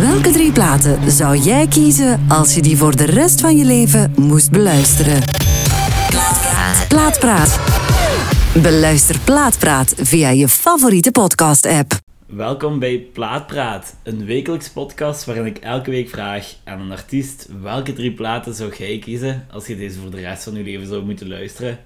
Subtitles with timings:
[0.00, 4.14] Welke drie platen zou jij kiezen als je die voor de rest van je leven
[4.16, 5.22] moest beluisteren?
[6.88, 7.60] Plaatpraat.
[8.62, 11.92] Beluister Plaatpraat via je favoriete podcast-app.
[12.26, 17.92] Welkom bij Plaatpraat, een wekelijks podcast waarin ik elke week vraag aan een artiest welke
[17.92, 21.04] drie platen zou jij kiezen als je deze voor de rest van je leven zou
[21.04, 21.78] moeten luisteren.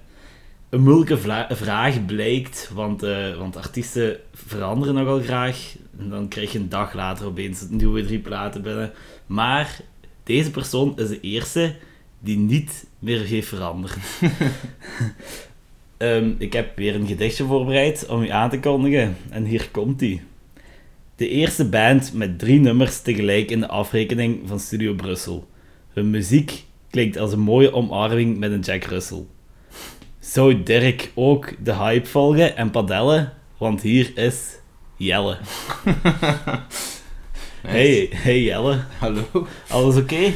[0.69, 1.17] Een moeilijke
[1.55, 5.75] vraag blijkt, want, eh, want artiesten veranderen nogal graag.
[5.99, 8.91] En dan krijg je een dag later opeens nieuwe drie platen binnen.
[9.25, 9.79] Maar
[10.23, 11.75] deze persoon is de eerste
[12.19, 13.97] die niet meer heeft veranderd.
[15.97, 19.17] Ehm, ik heb weer een gedichtje voorbereid om u aan te kondigen.
[19.29, 20.21] En hier komt ie.
[21.15, 25.47] De eerste band met drie nummers tegelijk in de afrekening van Studio Brussel.
[25.93, 29.25] Hun muziek klinkt als een mooie omarming met een Jack Russell.
[30.27, 33.33] Zou Dirk ook de hype volgen en padellen?
[33.57, 34.59] Want hier is
[34.95, 35.37] Jelle.
[37.61, 38.79] Hey, hey Jelle.
[38.99, 39.47] Hallo.
[39.69, 40.15] Alles oké?
[40.15, 40.33] Eh,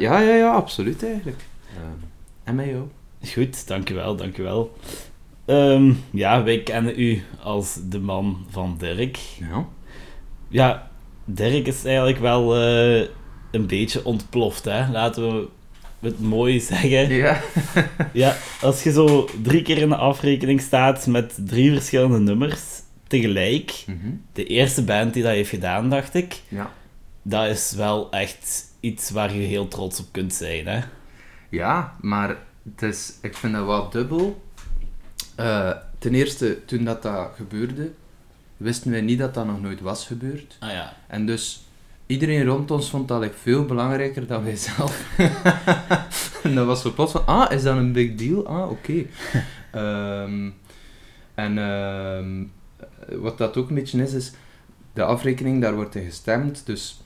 [0.00, 1.44] ja, ja, ja, absoluut eigenlijk.
[1.76, 2.06] Ehm,
[2.44, 2.88] en mij ook.
[3.32, 4.76] Goed, dankjewel, dankjewel.
[5.44, 9.16] Ehm ja, wij kennen u als de man van Dirk.
[9.16, 9.66] Ja.
[10.48, 10.90] Ja,
[11.24, 13.08] Dirk is eigenlijk wel eh,
[13.50, 14.90] een beetje ontploft, hè.
[14.90, 15.48] Laten we
[16.00, 17.12] het mooi zeggen.
[17.12, 17.40] Ja.
[18.12, 22.62] Ja, als je zo drie keer in de afrekening staat met drie verschillende nummers
[23.06, 23.84] tegelijk.
[23.86, 24.10] Mhm.
[24.32, 26.40] De eerste band die dat heeft gedaan, dacht ik.
[26.48, 26.72] Ja.
[27.22, 30.80] Dat is wel echt iets waar je heel trots op kunt zijn, hè.
[31.48, 34.42] Ja, maar het is, ik vind dat wel dubbel.
[35.34, 37.90] Eh, ten eerste, toen dat, dat gebeurde,
[38.56, 40.56] wisten wij niet dat dat nog nooit was gebeurd.
[40.60, 40.96] Ah ja.
[41.06, 41.60] En dus,
[42.10, 45.04] iedereen rond ons vond dat like, veel belangrijker dan wij zelf.
[46.42, 48.46] en dat was zo plots van, ah, is dat een big deal?
[48.46, 48.92] Ah, oké.
[49.70, 50.50] Ehm,
[51.34, 52.44] en ehm,
[53.20, 54.32] wat dat ook een beetje is, is
[54.92, 57.00] de afrekening, daar wordt in gestemd, dus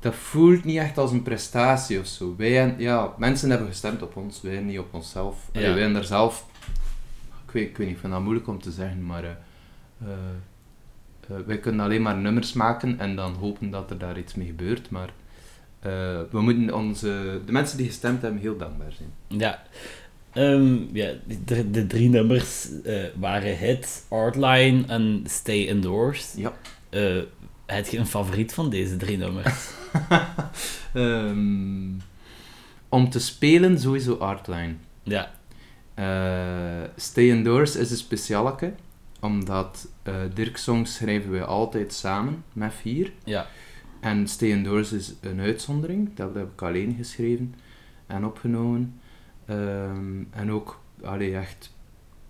[0.00, 2.34] dat voelt niet echt als een prestatie of zo.
[2.36, 5.48] Wij, ja, mensen hebben gestemd op ons, wij niet op onszelf.
[5.52, 5.72] Allee, Ja.
[5.72, 6.46] wij hebben daar zelf,
[7.46, 10.08] ik weet, ik weet niet, ik vind dat moeilijk om te zeggen, maar eh,
[11.28, 14.46] eh, wij kunnen alleen maar nummers maken en dan hopen dat er daar iets mee
[14.46, 15.12] gebeurt, maar
[15.80, 19.12] eh, we moeten onze, de mensen die gestemd hebben heel dankbaar zijn.
[19.40, 19.62] Ja.
[20.32, 21.12] Ehm, ja,
[21.44, 26.32] de, de drie nummers eh, waren Hit, Artline en Stay Indoors.
[26.36, 26.52] Ja.
[27.66, 29.54] Heb je een favoriet van deze drie nummers?
[30.94, 31.90] Ehm,
[32.88, 34.74] om te spelen sowieso Artline.
[35.02, 35.30] ja.
[36.96, 38.74] Stay Indoors is een specialeke,
[39.24, 43.12] omdat eh Dirk songs schrijven wij altijd samen, met vier.
[43.24, 43.46] Ja.
[44.00, 47.54] En Stay Indoors is een uitzondering, dat heb ik alleen geschreven
[48.06, 49.00] en opgenomen.
[49.46, 51.74] Ehm, en ook, allee, echt,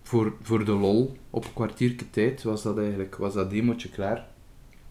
[0.02, 4.26] voor, voor de lol, op een kwartiertje tijd was dat eigenlijk, was dat demootje klaar.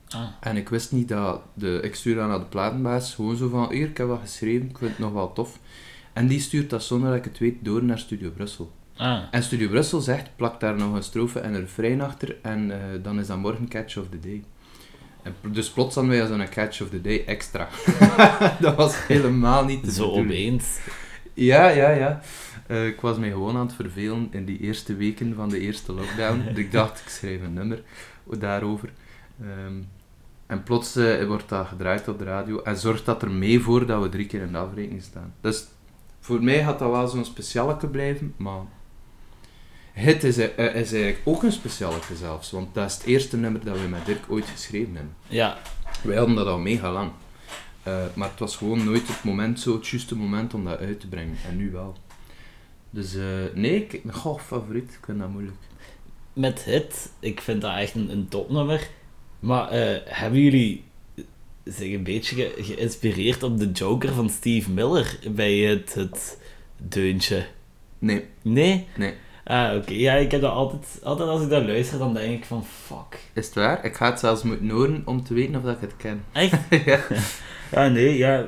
[0.09, 0.27] Ah.
[0.39, 3.71] En ik wist niet dat, de, ik stuurde dat naar de platenbaas, gewoon zo van,
[3.71, 5.59] hier, ik heb wat geschreven, ik vind het nog wel tof.
[6.13, 8.71] En die stuurt dat zonder dat ik het weet door naar Studio Brussel.
[9.03, 9.23] Ah.
[9.31, 13.03] En Studio Brussel zegt, plak daar nog een strofe en een refrein achter en eh,
[13.03, 14.43] dan is dat morgen Catch of the Day.
[15.23, 17.67] En dus plots hadden wij zo'n Catch of the Day extra.
[18.59, 20.79] dat was helemaal niet de Zo opeens.
[21.33, 22.21] Ja, ja, ja.
[22.67, 25.93] Eh, ik was mij gewoon aan het vervelen in die eerste weken van de eerste
[25.93, 26.43] lockdown.
[26.47, 27.81] Dus ik dacht, ik schrijf een nummer
[28.37, 28.93] daarover.
[29.41, 29.81] Ehm,
[30.45, 33.85] en plots eh, wordt dat gedraaid op de radio en zorgt dat er mee voor
[33.85, 35.33] dat we drie keer in de afrekening staan.
[35.41, 35.65] Dus
[36.19, 38.81] voor mij had dat wel zo'n specialeke blijven, maar...
[39.93, 43.65] Het is, eh, is eigenlijk ook een specialeke zelfs, want dat is het eerste nummer
[43.65, 45.15] dat we met Dirk ooit geschreven hebben.
[45.27, 45.57] Ja.
[46.03, 47.11] Wij hadden dat al mega lang.
[47.83, 50.99] Eh, maar het was gewoon nooit het moment, zo het juiste moment om dat uit
[50.99, 51.35] te brengen.
[51.49, 51.97] En nu wel.
[52.89, 53.23] Dus eh,
[53.53, 55.55] nee, ik, goh, favoriet, ik vind dat moeilijk.
[56.33, 58.87] Met Hit, ik vind dat echt een, een topnummer.
[59.39, 60.83] Maar eh, hebben jullie
[61.63, 66.37] zich een beetje ge- geïnspireerd op de Joker van Steve Miller bij het, het
[66.77, 67.45] deuntje?
[67.99, 68.87] Nee, Nee?
[68.97, 69.13] nee.
[69.43, 69.93] Ah, oké.
[69.93, 73.19] Ja, ik heb dat altijd, altijd als ik dat luister, dan denk ik van fuck.
[73.33, 73.85] Is het waar?
[73.85, 76.23] Ik ga het zelfs moeten horen om te weten of dat ik het ken.
[76.31, 76.57] Echt?
[76.85, 76.99] ja.
[77.71, 78.45] Ja, nee, ja.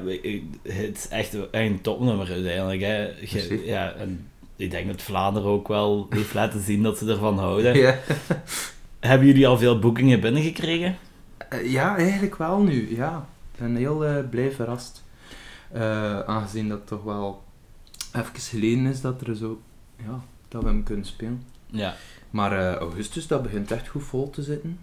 [0.63, 2.81] Het is echt een topnummer uiteindelijk.
[2.81, 2.97] Hè.
[3.19, 7.37] Je- ja, en ik denk dat Vlaanderen ook wel heeft laten zien dat ze ervan
[7.39, 7.77] houden.
[7.77, 7.95] Ja.
[8.99, 10.97] Hebben jullie al veel boekingen binnengekregen?
[11.49, 13.25] Eh, ja, eigenlijk wel nu, ja.
[13.53, 15.03] Ik ben heel eh, blij verrast.
[15.71, 17.43] Eh, aangezien dat toch wel
[18.13, 19.61] even geleden is dat er zo,
[20.05, 20.23] ja,
[20.55, 21.43] dat we hem kunnen spelen.
[21.65, 21.95] Ja.
[22.29, 24.79] Maar eh, augustus, dat begint echt goed vol te zitten.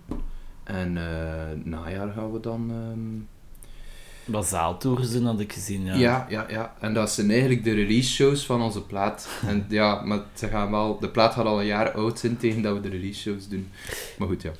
[0.65, 2.71] En eh najaar gaan we dan...
[2.71, 5.95] ehm, Wat zaaltours doen had ik gezien, ja.
[5.95, 6.27] Ja.
[6.29, 9.29] ja, ja, En dat zijn eigenlijk de release shows van onze plaat.
[9.47, 12.63] En ja, maar ze gaan wel, de plaat gaat al een jaar oud zijn tegen
[12.63, 13.71] dat we de release shows doen.
[14.19, 14.51] Maar goed, ja.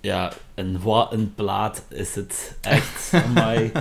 [0.00, 2.56] Ja, en wat een plaat is het.
[2.60, 3.72] Echt, amai.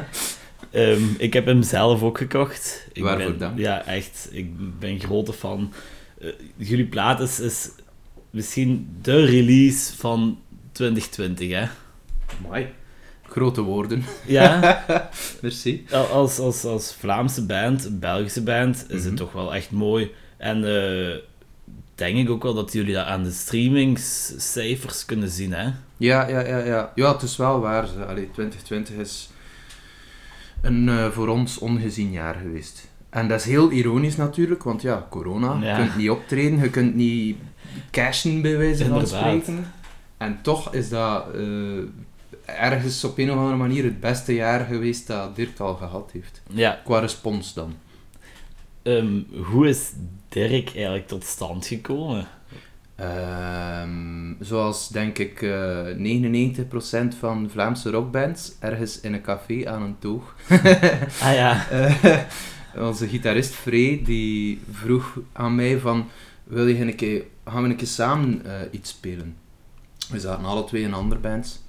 [0.71, 2.87] Ehm, ik heb hem zelf ook gekocht.
[2.93, 3.57] Ik Waarvoor ben, dank.
[3.57, 4.29] Ja, echt.
[4.31, 5.73] Ik ben grote fan.
[6.23, 7.69] Eh, jullie plaat is, is
[8.29, 10.39] misschien de release van
[10.71, 11.65] 2020, hè?
[12.47, 12.67] Mooi.
[13.23, 14.03] Grote woorden.
[14.25, 14.83] Ja,
[15.41, 15.85] Merci.
[16.11, 19.07] als, als, als Vlaamse band, Belgische band, is Mhm.
[19.07, 20.11] het toch wel echt mooi.
[20.37, 21.15] En eh,
[21.95, 25.69] denk ik ook wel dat jullie dat aan de streamingscijfers kunnen zien, hè?
[25.97, 26.91] Ja, ja, ja, ja.
[26.95, 27.87] Ja, het is wel waar.
[27.87, 28.05] ze.
[28.05, 29.29] Allee, 2020 is
[30.61, 32.87] een eh, voor ons ongezien jaar geweest.
[33.13, 35.57] En dat is heel ironisch natuurlijk, want ja, corona.
[35.61, 35.77] Ja.
[35.77, 37.37] Je kunt niet optreden, je kunt niet
[37.91, 39.65] cashen bij wijze van spreken.
[40.17, 41.41] En toch is dat eh,
[42.45, 46.41] ergens op een of andere manier het beste jaar geweest dat Dirk al gehad heeft.
[46.49, 47.73] Ja, Qua respons dan.
[48.81, 49.21] Ehm,
[49.51, 49.91] hoe is
[50.29, 52.27] Dirk eigenlijk tot stand gekomen?
[52.95, 59.95] Ehm, zoals denk ik eh 99% van Vlaamse rockbands, ergens in een café aan een
[59.99, 60.35] toog.
[61.21, 62.19] Ah ja, Eh,
[62.77, 66.07] onze gitarist Frey, die vroeg aan mij van,
[66.43, 69.35] wil je een keer, gaan we een keer samen eh, iets spelen?
[70.09, 71.61] We zaten alle twee in andere bands.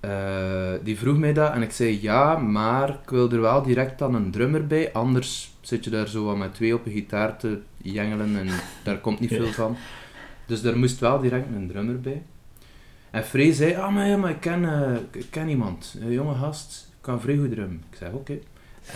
[0.00, 3.98] Eh, die vroeg mij dat en ik zei ja, maar ik wil er wel direct
[3.98, 7.38] dan een drummer bij, anders zit je daar zo wat met twee op een gitaar
[7.38, 8.48] te jengelen en
[8.84, 9.76] daar komt niet veel van.
[10.46, 12.22] Dus daar moest wel direct een drummer bij.
[13.10, 16.34] En Frey zei, ah maar, ja, maar ik, ken, eh, ik ken iemand, een jonge
[16.34, 17.82] gast, kan vrij goed drummen.
[17.90, 18.38] Ik zei oké.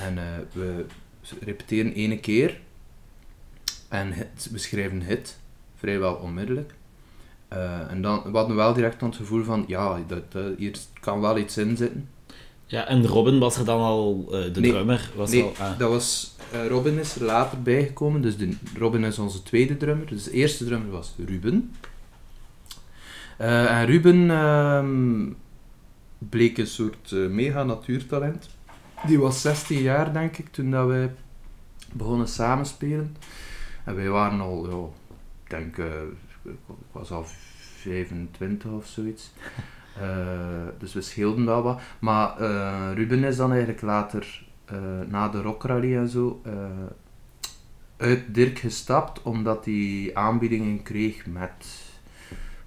[0.07, 0.15] En
[0.53, 0.85] we
[1.41, 2.61] repeteren ene keer.
[3.89, 5.39] En hit, we schrijven hit.
[5.77, 6.75] Vrijwel onmiddellijk.
[7.49, 11.21] Eh, en dan, we hadden wel direct dan het gevoel van, ja, dat, hier kan
[11.21, 12.09] wel iets in zitten.
[12.67, 14.71] ja en Robin was er dan al, eh, de Nee.
[14.71, 15.11] drummer?
[15.15, 15.79] Was nee, al, ah.
[15.79, 18.23] dat was, eh, Robin is er later bijgekomen.
[18.23, 20.07] Dus de, Robin is onze tweede drummer.
[20.07, 21.75] Dus de eerste drummer was Ruben.
[23.37, 25.33] En Ruben ehm,
[26.19, 28.49] bleek een soort mega natuurtalent.
[29.07, 31.15] Die was 16 jaar, denk ik, toen dat wij
[31.93, 33.17] begonnen samenspelen.
[33.85, 34.87] En wij waren al, ja,
[35.45, 36.03] ik denk, eh,
[36.45, 36.59] ik
[36.93, 37.25] was al
[37.81, 39.33] 25 of zoiets.
[40.01, 41.81] Eh, dus we scheelden wel wat.
[41.99, 44.45] Maar eh, Ruben is dan eigenlijk later,
[45.09, 46.43] na de rockrally en zo,
[47.97, 51.83] uit Dirk gestapt, omdat hij aanbiedingen kreeg met,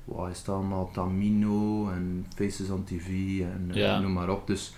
[0.06, 3.08] wat is het allemaal, Tamino en Faces on TV
[3.40, 4.00] en Ja.
[4.00, 4.48] noem maar op.
[4.48, 4.74] Dus,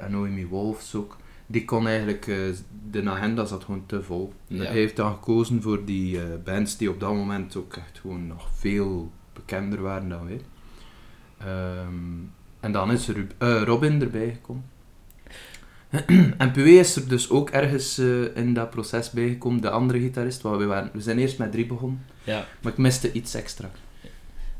[0.00, 1.16] en Noemi Wolfs ook.
[1.46, 2.36] Die kon eigenlijk, eh,
[2.90, 4.32] de agenda zat gewoon te vol.
[4.46, 4.62] Ja.
[4.62, 8.26] Hij heeft dan gekozen voor die eh, bands die op dat moment ook echt gewoon
[8.26, 10.40] nog veel bekender waren dan wij.
[11.38, 11.94] Ehm,
[12.60, 13.08] en dan is
[13.38, 14.64] eh, Robin erbij gekomen.
[16.38, 20.42] en Pué is er dus ook ergens eh, in dat proces bijgekomen, de andere gitarist.
[20.42, 23.70] Want we, waren, we zijn eerst met drie begonnen, Ja, maar ik miste iets extra.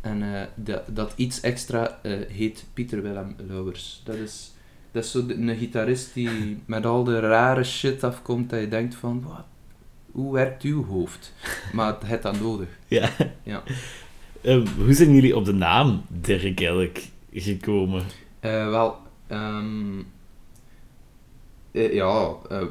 [0.00, 4.02] En eh, dat, dat iets extra eh, heet Pieter Willem Lauwers.
[4.04, 4.53] Dat is,
[4.94, 8.68] dat is zo de- een gitarist die met al de rare shit afkomt dat je
[8.68, 9.44] denkt van, wat,
[10.12, 11.32] hoe werkt uw hoofd?
[11.72, 12.68] Maar het heeft dat nodig.
[12.88, 13.08] ja.
[13.42, 13.62] Ja.
[14.42, 18.02] Ehm, hoe zijn jullie op de naam Dirk gekomen?
[18.40, 18.96] Eh, wel,
[19.26, 19.98] ehm,
[21.72, 22.62] eh, ja, eh,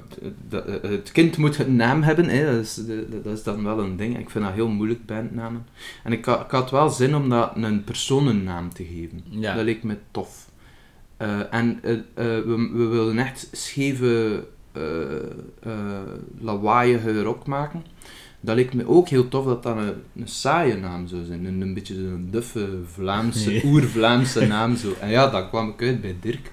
[0.81, 3.95] het kind moet een naam hebben, hè, dat, is, dat- dat is dan wel een
[3.97, 4.19] ding.
[4.19, 5.65] Ik vind dat heel moeilijk, bandnamen.
[6.03, 9.23] En ik, ha- ik had wel zin om dat een personennaam te geven.
[9.29, 9.55] Ja.
[9.55, 10.51] Dat leek me tof.
[11.23, 16.01] Eh, en eh, we, we wilden echt scheve, eh
[16.39, 17.83] lawaaiige rock maken.
[18.39, 21.45] Dat leek me ook heel tof dat dat een, een saaie naam zou zijn.
[21.45, 23.65] Een, een beetje een duffe Vlaamse, Nee.
[23.65, 24.93] oer-Vlaamse naam zo.
[24.99, 26.51] En ja, dat kwam ik uit bij Dirk.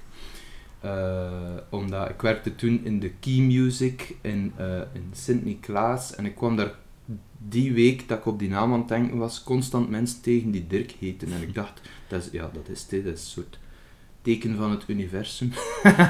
[1.71, 6.15] Omdat ik werkte toen in de Key Music in, eh in Sint-Niklaas.
[6.15, 6.75] En ik kwam daar
[7.49, 10.67] die week dat ik op die naam aan het denken was, constant mensen tegen die
[10.67, 11.33] Dirk heten.
[11.33, 13.59] En ik dacht, dat is, ja, dat is dit, dat is een soort
[14.23, 15.53] teken van het universum.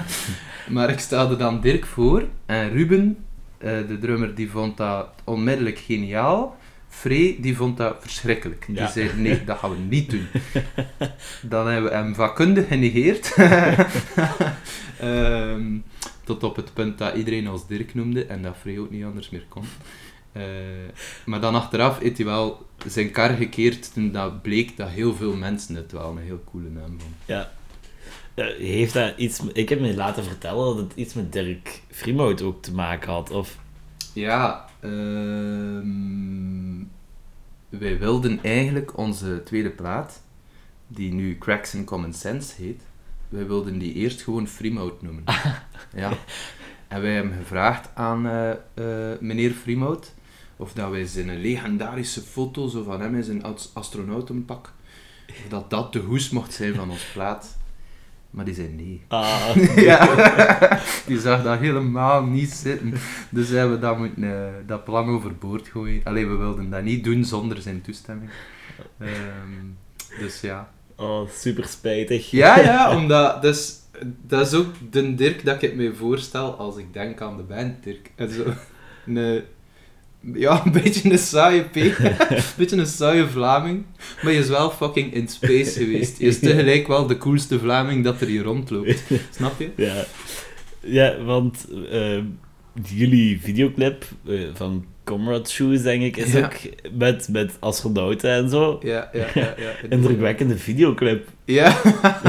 [0.77, 3.25] maar ik stelde dan Dirk voor en Ruben,
[3.59, 6.59] eh, de drummer, die vond dat onmiddellijk geniaal.
[6.89, 8.67] Frey, die vond dat verschrikkelijk.
[8.69, 8.75] Ja.
[8.75, 10.27] Die zei, nee, dat gaan we niet doen.
[11.43, 13.35] Dan hebben we hem vakkundig genegeerd.
[15.01, 15.79] Ehm,
[16.25, 19.31] tot op het punt dat iedereen ons Dirk noemde en dat Frey ook niet anders
[19.31, 19.65] meer kon.
[20.33, 20.43] Eh,
[21.25, 25.37] maar dan achteraf heeft hij wel zijn kar gekeerd toen dat bleek dat heel veel
[25.37, 27.17] mensen het wel een heel coole naam vonden.
[27.25, 27.51] Ja.
[28.35, 29.41] Heeft dat iets...
[29.53, 33.31] Ik heb me laten vertellen dat het iets met Dirk Frimout ook te maken had.
[33.31, 33.59] Of...
[34.13, 35.91] Ja, ehm,
[37.69, 40.23] wij wilden eigenlijk onze tweede plaat,
[40.87, 42.83] die nu Cracks in Common Sense heet,
[43.29, 45.25] wij wilden die eerst gewoon Freemout noemen.
[45.95, 46.13] ja.
[46.89, 50.15] En wij hebben gevraagd aan eh, eh, meneer Freemout
[50.57, 54.73] of dat wij zijn legendarische foto zo van hem in zijn as- astronautenpak
[55.29, 57.59] of dat dat de hoes mocht zijn van ons plaat.
[58.31, 59.03] Maar die zei nee.
[59.09, 60.15] Ah, Ja,
[61.07, 62.95] die zag dat helemaal niet zitten.
[63.31, 66.01] Dus hebben we dat, moeten, eh, dat plan overboord gooien.
[66.05, 68.31] Alleen we wilden dat niet doen zonder zijn toestemming.
[68.99, 69.67] Ehm,
[70.19, 70.71] dus ja.
[70.97, 72.31] oh, super spijtig.
[72.31, 73.43] Ja, ja, omdat...
[73.43, 73.79] Dus,
[74.27, 77.83] dat is ook de Dirk dat ik me voorstel als ik denk aan de band
[77.83, 78.11] Dirk.
[78.15, 78.45] En zo,
[79.07, 79.43] een,
[80.21, 81.77] ja, een beetje een saaie P.
[81.77, 81.93] een
[82.57, 83.85] beetje een saaie Vlaming.
[84.23, 86.19] Maar je is wel fucking in space geweest.
[86.19, 89.03] Je is tegelijk wel de coolste Vlaming dat er hier rondloopt.
[89.31, 89.71] Snap je?
[89.77, 90.05] Ja,
[90.81, 92.19] ja want eh,
[92.83, 96.45] jullie videoclip eh, van Comrade Shoes, denk ik, is Ja.
[96.45, 96.55] ook
[96.93, 98.79] met, met astronauten en zo.
[98.83, 99.55] Ja, ja, ja.
[99.59, 99.71] ja.
[99.97, 101.29] Indrukwekkende videoclip.
[101.45, 101.77] Ja.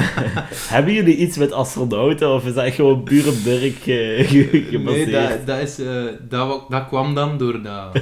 [0.75, 5.11] Hebben jullie iets met astronauten of is dat gewoon puur op Dirk eh, ge- Nee,
[5.11, 7.93] dat, dat, is, eh, dat, dat kwam dan door dat...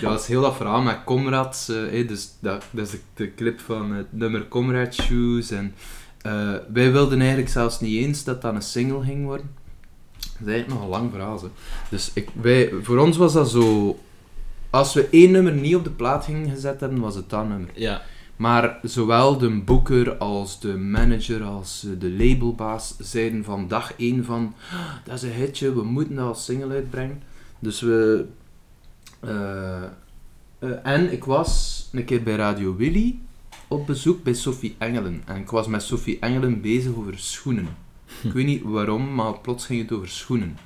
[0.00, 1.68] Dat was heel dat verhaal met Comrades.
[1.68, 5.50] eh, dus dat, dat is de, de clip van het nummer Comrade Shoes.
[5.50, 5.74] En
[6.72, 9.50] wij wilden eigenlijk zelfs niet eens dat dat een single ging worden.
[10.20, 11.40] Dat is eigenlijk nog een lang verhaal.
[11.40, 11.48] Hè.
[11.90, 13.98] Dus ik, wij, voor ons was dat zo...
[14.70, 17.70] Als we één nummer niet op de plaat gingen gezet hebben, was het dat nummer.
[17.74, 18.02] Ja,
[18.36, 24.24] Maar zowel de boeker als de manager als eh, de labelbaas zeiden van dag één
[24.24, 27.22] van "Ah, dat is een hitje, we moeten dat als single uitbrengen.
[27.58, 28.24] Dus we...
[29.20, 29.82] eh,
[30.58, 33.18] eh, en ik was een keer bij Radio Willy
[33.68, 35.22] op bezoek bij Sophie Engelen.
[35.26, 37.68] En ik was met Sophie Engelen bezig over schoenen.
[38.22, 40.56] Ik weet niet waarom, maar plots ging het over schoenen.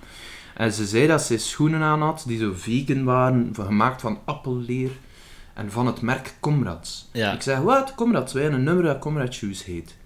[0.57, 4.91] En ze zei dat zij schoenen aan had die zo vegan waren, gemaakt van appelleer
[5.55, 7.09] en van het merk Comrades.
[7.13, 7.33] ja.
[7.33, 7.95] Ik zeg, wat?
[7.95, 8.33] Comrades?
[8.33, 9.97] Wij hebben een nummer dat Comrade Shoes heet.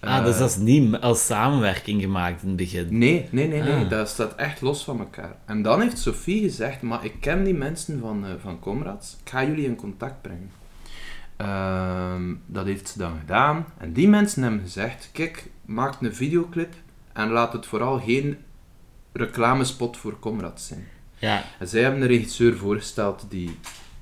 [0.00, 2.98] Ah, Eh, dus dat is niet als samenwerking gemaakt in het begin.
[2.98, 3.84] Nee, nee, nee, nee.
[3.84, 3.90] Ah.
[3.90, 5.36] Dat staat echt los van elkaar.
[5.46, 9.16] En dan heeft Sophie gezegd, maar ik ken die mensen van, eh van Comrades.
[9.24, 10.50] Ik ga jullie in contact brengen.
[11.36, 13.66] Ehm, dat heeft ze dan gedaan.
[13.78, 16.74] En die mensen hebben gezegd, kijk, maak een videoclip
[17.12, 18.36] en laat het vooral geen
[19.12, 20.88] reclamespot voor Comrades zijn.
[21.18, 23.58] Ja, En zij hebben een regisseur voorgesteld die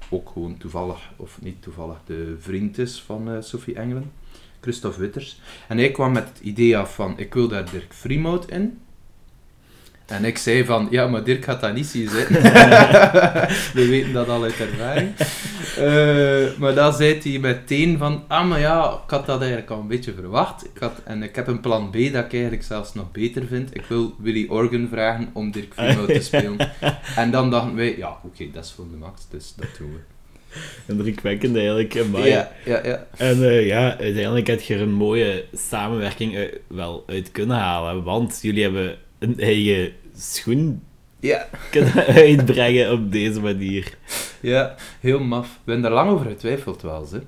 [0.09, 4.13] ook gewoon toevallig, of niet toevallig, de vriend is van eh, Sophie Engelen,
[4.61, 5.41] Christophe Witters.
[5.69, 8.81] En hij kwam met het idee af van, ik wil daar Dirk Friemout in.
[10.07, 12.43] En ik zei van, ja, maar Dirk gaat dat niet zien zitten.
[13.77, 15.15] We weten dat al uit ervaring.
[15.77, 19.81] Eh, maar dan zei hij meteen van, ah, maar ja, ik had dat eigenlijk al
[19.81, 20.65] een beetje verwacht.
[20.65, 23.75] Ik had, en ik heb een plan B dat ik eigenlijk zelfs nog beter vind.
[23.75, 26.57] Ik wil Willy Organ vragen om Dirk Friemout te spelen.
[27.17, 30.01] En dan dachten wij, ja, oké, dat is voor de max, dus dat doen we.
[30.93, 32.11] indrukwekkend eigenlijk.
[32.11, 33.07] Maar Ja, ja, ja.
[33.17, 38.03] En eh, ja, uiteindelijk heb je er een mooie samenwerking wel uit kunnen halen.
[38.03, 40.83] Want jullie hebben een eigen schoen
[41.21, 43.97] Ja, kunnen uitbrengen op deze manier.
[44.41, 45.47] ja, heel maf.
[45.65, 47.19] We hebben daar lang over getwijfeld wel, hè.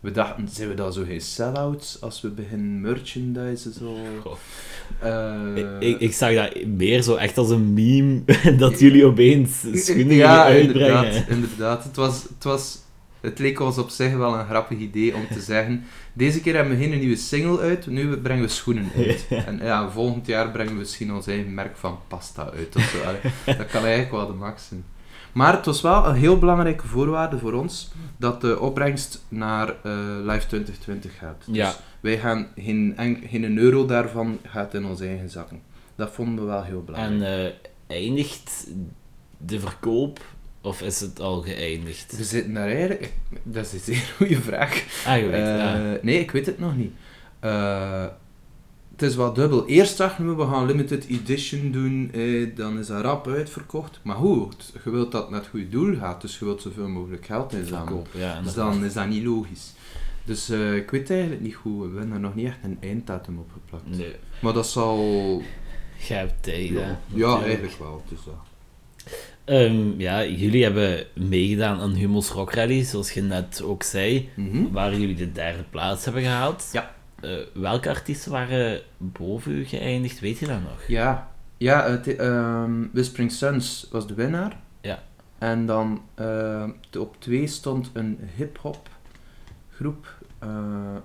[0.00, 3.96] We dachten, zijn we dan zo geen sell-outs als we beginnen merchandisen zo?
[5.00, 8.22] Eh, Ik, ik, zag dat meer zo echt als een meme,
[8.58, 11.04] dat jullie opeens schoenen ja, uitbrengen.
[11.04, 11.84] Inderdaad, inderdaad.
[11.84, 12.78] Het, was, het, was,
[13.20, 15.84] het leek ons op zich wel een grappig idee om te zeggen:
[16.16, 19.26] deze keer hebben we geen nieuwe single uit, nu brengen we schoenen uit.
[19.30, 22.76] En ja, volgend jaar brengen we misschien ons eigen merk van pasta uit.
[22.76, 23.02] Of zo.
[23.02, 23.20] Allee,
[23.58, 24.84] dat kan eigenlijk wel de max zijn.
[25.32, 29.92] Maar het was wel een heel belangrijke voorwaarde voor ons dat de opbrengst naar eh,
[30.22, 31.42] Live 2020 gaat.
[31.46, 31.72] Dus Ja.
[32.00, 35.60] wij gaan geen, en- geen euro daarvan gaat in onze eigen zakken.
[35.96, 37.22] Dat vonden we wel heel belangrijk.
[37.22, 37.44] En
[37.86, 38.66] eh, eindigt
[39.38, 40.20] de verkoop,
[40.64, 42.16] of is het al geëindigd?
[42.16, 43.12] We zitten daar eigenlijk...
[43.42, 44.84] Dat is een zeer goede vraag.
[45.06, 45.98] Ah, je weet, Eh, ja.
[46.02, 46.92] Nee, ik weet het nog niet.
[47.40, 48.06] Eh,
[48.92, 49.66] het is wel dubbel.
[49.66, 54.00] Eerst dachten we, we gaan limited edition doen, eh, dan is dat rap uitverkocht.
[54.02, 57.26] Maar goed, je wilt dat naar het goede doel gaat, dus je wilt zoveel mogelijk
[57.26, 58.04] geld inzamelen.
[58.10, 58.40] Ja.
[58.40, 59.72] Dus dan is dat niet logisch.
[60.24, 61.90] Dus eh, ik weet eigenlijk niet goed.
[61.90, 63.96] We hebben er nog niet echt een einddatum op geplakt.
[63.96, 65.42] Nee, Maar dat zal...
[66.08, 68.02] jij hebt tijd, Ja, ja eigenlijk wel.
[68.08, 68.34] Dus dat.
[69.44, 74.70] Ehm, ja, jullie hebben meegedaan aan Humo's Rock Rally, zoals je net ook zei, Mhm.
[74.72, 76.68] waar jullie de derde plaats hebben gehaald.
[76.72, 76.94] Ja.
[77.20, 80.20] Eh, welke artiesten waren boven u geëindigd?
[80.20, 80.86] Weet je dat nog?
[80.86, 84.56] Ja, ja het, ehm, Whispering Suns was de winnaar.
[84.80, 85.02] Ja.
[85.38, 86.02] En dan
[86.90, 88.88] de- op twee stond een hip-hop
[89.70, 90.22] groep.
[90.38, 90.96] eh,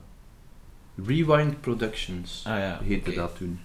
[1.06, 3.60] Rewind Productions Ah ja, heette dat toen.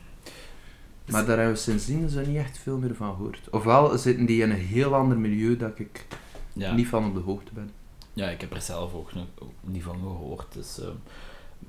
[1.10, 3.40] Maar daar hebben we sindsdien zo niet echt veel meer van gehoord.
[3.50, 6.06] Ofwel zitten die in een heel ander milieu dat ik
[6.52, 6.72] Ja.
[6.74, 7.70] niet van op de hoogte ben.
[8.12, 10.52] ja, ik heb er zelf ook nog ook niet van gehoord.
[10.52, 10.90] Dus, ehm,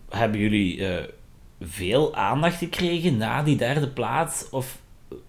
[0.10, 1.04] hebben jullie eh,
[1.62, 4.50] veel aandacht gekregen na die derde plaats?
[4.50, 4.78] Of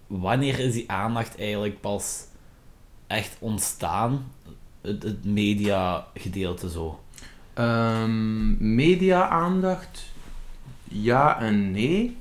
[0.07, 2.25] wanneer is die aandacht eigenlijk pas
[3.07, 4.33] echt ontstaan?
[4.81, 7.01] Het, het media gedeelte zo.
[7.55, 10.05] Ehm, media-aandacht,
[10.85, 12.17] ja en nee.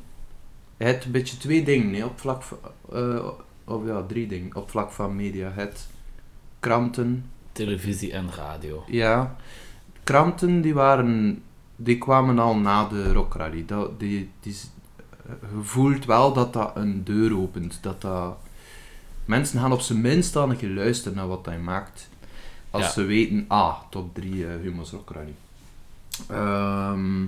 [0.77, 2.58] Het een beetje twee dingen nee, op vlak van,
[2.94, 3.27] eh,
[3.63, 5.51] of ja, drie dingen op vlak van media.
[5.53, 5.88] Het
[6.60, 8.84] kranten, Televisie en radio.
[8.88, 9.36] ja.
[10.03, 11.44] Kranten die waren,
[11.75, 13.65] die kwamen al na de rockrally.
[13.65, 14.70] Dat, die, die, is-
[15.25, 17.77] eh, je voelt wel dat dat een deur opent.
[17.82, 18.38] Dat dat,
[19.25, 22.10] mensen gaan op zijn minst al een keer luisteren naar wat hij maakt.
[22.70, 22.89] Als Ja.
[22.91, 25.34] ze weten, ah, top 3 uh, Humo's Rockrally.
[26.29, 27.24] Ehm,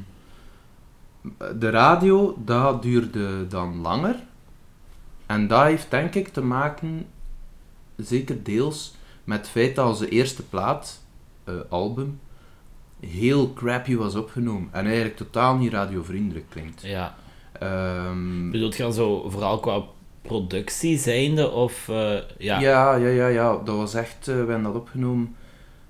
[1.60, 4.15] de radio, dat duurde dan langer.
[5.25, 7.05] En dat heeft denk ik te maken,
[7.96, 11.03] zeker deels, met het feit dat onze eerste plaat,
[11.43, 12.19] eh, album,
[13.00, 14.69] heel crappy was opgenomen.
[14.72, 16.81] En eigenlijk totaal niet radiovriendelijk klinkt.
[16.81, 17.15] Ja.
[17.60, 19.81] Ehm, Bedoelt je dan zo vooral qua
[20.22, 21.89] productie zijnde of...
[21.89, 22.60] eh, ja.
[22.60, 23.51] Ja, ja, ja, ja.
[23.51, 25.36] Dat was echt, eh, we hebben dat opgenomen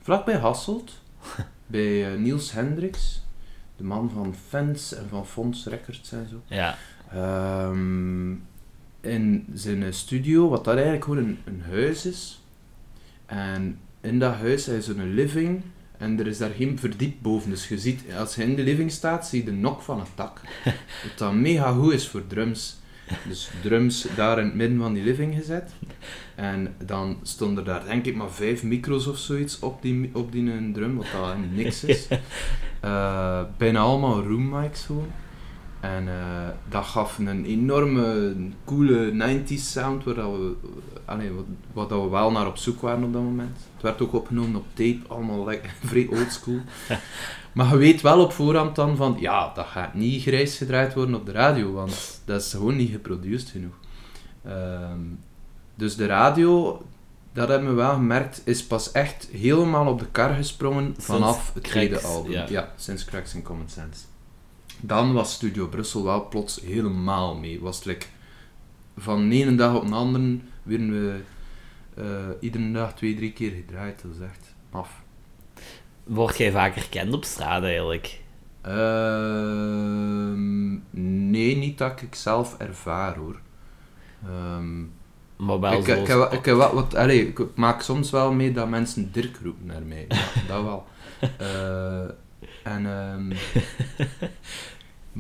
[0.02, 0.92] vlakbij Hasselt,
[1.68, 3.26] bij Niels Hendricks,
[3.78, 6.42] de man van Fans en van Fons Records en zo.
[6.46, 6.78] Ja.
[7.12, 8.32] Ehm,
[9.02, 12.42] in zijn studio, wat dat eigenlijk gewoon een, een huis is.
[13.26, 15.62] En in dat huis is er een living
[15.98, 17.50] en er is daar geen verdiep boven.
[17.50, 20.10] Dus je ziet, als je in de living staat, zie je de nok van het
[20.16, 20.42] dak.
[21.04, 22.80] Wat dan mega goed is voor drums.
[23.28, 25.72] Dus drums daar in het midden van die living gezet.
[26.36, 30.52] En dan stonden daar denk ik maar vijf micro's of zoiets op die, op die
[30.52, 32.08] een drum, wat eigenlijk niks is.
[32.82, 35.12] Eh, bijna allemaal room mics gewoon.
[35.80, 38.36] En eh, dat gaf een enorme,
[38.66, 40.54] coole 90s sound, waar dat we,
[41.06, 43.58] allee, wat, wat dat we wel naar op zoek waren op dat moment.
[43.74, 46.60] Het werd ook opgenomen op tape, allemaal like, vrij oldschool.
[47.58, 51.16] maar je weet wel op voorhand dan van, ja, dat gaat niet grijs gedraaid worden
[51.16, 53.74] op de radio, want dat is gewoon niet geproduceerd genoeg.
[54.44, 55.00] Ehm,
[55.76, 56.82] dus de radio,
[57.34, 61.64] dat hebben we wel gemerkt, is pas echt helemaal op de kar gesprongen vanaf het
[61.64, 62.32] tweede Cracks, album.
[62.32, 62.46] ja.
[62.50, 64.06] ja, sinds Cracks in Common Sense.
[64.80, 67.60] Dan was Studio Brussel wel plots helemaal mee.
[67.60, 68.06] Was het like,
[68.98, 71.20] van de ene dag op de andere werden we
[71.96, 72.06] eh,
[72.40, 74.02] iedere dag twee, drie keer gedraaid.
[74.02, 75.06] Dat is echt af.
[76.08, 78.20] Word jij vaak herkend op straat eigenlijk?
[78.62, 80.00] Ehm,
[81.30, 83.40] nee, niet dat ik zelf ervaar hoor.
[84.26, 84.80] Ehm,
[85.36, 89.12] Maar wel ik, ik, ik, wel wat, allee, ik maak soms wel mee dat mensen
[89.12, 90.06] Dirk roepen naar mij.
[90.08, 90.86] Ja, dat wel.
[91.38, 92.04] Eh,
[92.64, 93.34] en, ehm,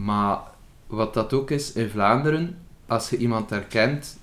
[0.08, 0.39] maar
[0.88, 4.17] wat dat ook is, in Vlaanderen, als je iemand herkent,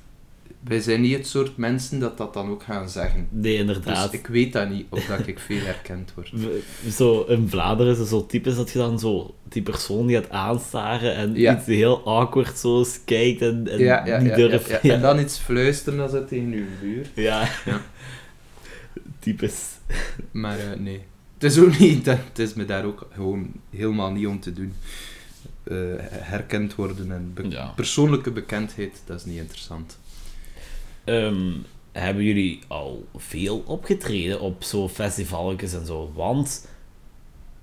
[0.64, 3.27] wij zijn niet het soort mensen dat dat dan ook gaan zeggen.
[3.31, 4.12] Nee, Dus inderdaad.
[4.12, 6.33] ik weet dat niet, of dat ik veel herkend word.
[6.98, 10.31] Zo in Vlaanderen is het zo typisch dat je dan zo die persoon die gaat
[10.31, 11.57] aanstaren en Ja.
[11.57, 14.70] iets heel awkward zo kijkt en, en Ja, ja, niet durft.
[14.81, 17.07] En dan iets fluisteren als het tegen uw buur.
[17.14, 17.48] Ja.
[19.18, 19.62] Typisch.
[20.31, 21.00] Maar eh, nee.
[21.38, 24.72] Het is ook niet, het is me daar ook gewoon helemaal niet om te doen.
[25.64, 25.77] Eh,
[26.09, 29.98] herkend worden en be- persoonlijke bekendheid, dat is niet interessant.
[31.04, 31.52] Ehm,
[31.92, 36.12] hebben jullie al veel opgetreden op zo festivalletjes en zo?
[36.14, 36.68] Want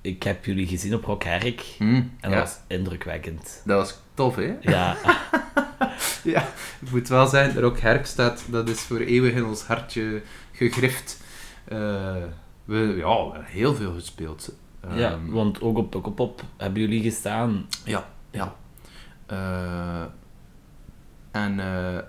[0.01, 3.62] ik heb jullie gezien op Rock Herk en ja, dat was indrukwekkend.
[3.65, 4.54] dat was tof, hè?
[4.62, 4.97] Ja,
[6.23, 6.41] Ja,
[6.82, 11.23] ik moet wel zijn, Rock Herk staat, dat is voor eeuwig in ons hartje gegrift.
[11.65, 11.77] Eh,
[12.65, 14.54] we, ja, we hebben heel veel gespeeld.
[14.95, 17.67] ja, Ehm, want ook op Pukkelpop hebben jullie gestaan.
[17.86, 18.56] Ja, ja.
[19.25, 20.04] Eh,
[21.32, 22.04] en eh, ik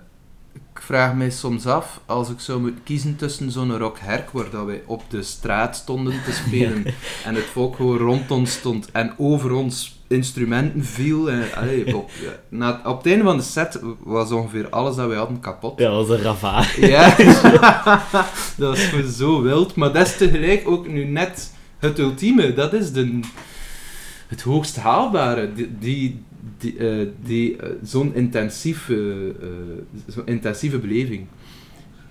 [0.85, 4.65] vraag mij soms af, als ik zou moeten kiezen tussen zo'n rock herk, waar dat
[4.65, 6.85] wij op de straat stonden te spelen,
[7.25, 12.09] en het volk gewoon rond ons stond, en over ons instrumenten viel, en, allee, op,
[12.21, 15.79] ja, na, op het einde van de set was ongeveer alles dat wij hadden kapot.
[15.79, 16.75] Ja, dat was een ravaar.
[16.93, 17.15] Ja,
[18.57, 19.75] dat was gewoon zo wild.
[19.75, 22.53] Maar dat is tegelijk ook nu net het ultieme.
[22.53, 23.19] Dat is de,
[24.27, 25.53] het hoogst haalbare.
[25.53, 26.23] Die, die,
[26.57, 31.27] die, eh, die, eh, zo'n intensieve, eh, zo'n intensieve beleving.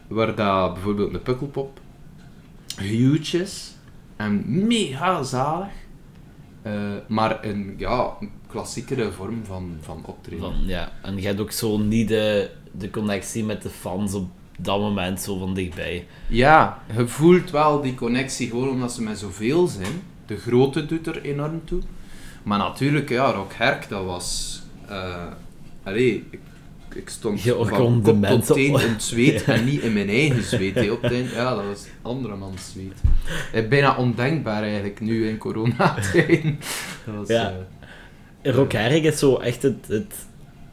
[0.09, 1.81] Waar dat bijvoorbeeld een pukkelpop
[2.77, 3.75] huge is
[4.17, 5.81] en mega zalig.
[7.07, 10.41] maar een, ja, een klassiekere vorm van, van optreden.
[10.41, 10.93] Van, ja.
[11.03, 15.21] En je hebt ook zo niet de, de connectie met de fans op dat moment
[15.21, 16.07] zo van dichtbij.
[16.29, 20.03] Ja, je voelt wel die connectie gewoon omdat ze met zoveel zijn.
[20.27, 21.83] De grootte doet er enorm toe.
[22.43, 24.61] Maar natuurlijk, ja, Rock Herk, dat was...
[24.89, 25.27] eh
[25.83, 26.41] allee, ik,
[26.95, 30.43] ik stond Je van kop tot teen in het zweet en niet in mijn eigen
[30.43, 30.91] zweet.
[30.91, 31.31] op eind.
[31.31, 33.01] Ja, dat was andermans zweet.
[33.53, 36.59] Eh, Bijna ondenkbaar eigenlijk, nu in coronatijden.
[37.07, 37.29] Dat was...
[37.29, 37.55] Ja.
[38.43, 40.15] Rock Herk is zo echt het, het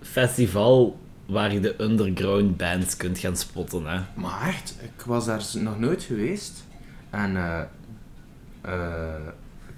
[0.01, 3.85] festival waar je de underground bands kunt gaan spotten.
[3.85, 3.99] Hè.
[4.13, 6.63] Maar echt, ik was daar nog nooit geweest.
[7.09, 7.61] En eh,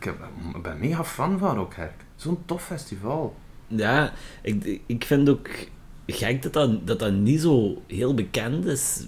[0.05, 1.93] ik ben mega fan van Rockherk.
[2.15, 3.35] Zo'n tof festival.
[3.67, 5.49] Ja, ik, ik vind ook
[6.07, 9.05] gek dat dat, dat dat niet zo heel bekend is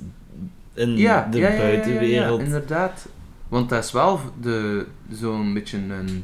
[0.74, 2.42] in Ja, de ja, ja, buitenwereld.
[2.42, 3.08] inderdaad.
[3.48, 6.24] Want dat is wel de, zo'n beetje een,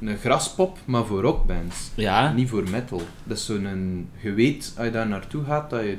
[0.00, 1.90] een graspop, maar voor rockbands.
[1.94, 3.02] Ja, Niet voor metal.
[3.24, 4.08] Dat is zo'n...
[4.22, 5.96] Je weet, als je daar naartoe gaat, dat je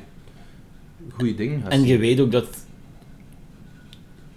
[1.12, 2.66] goede dingen gaat en je weet ook dat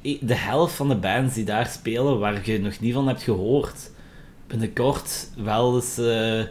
[0.05, 3.91] de helft van de bands die daar spelen, waar je nog niet van hebt gehoord,
[4.47, 6.43] binnenkort wel eens eh,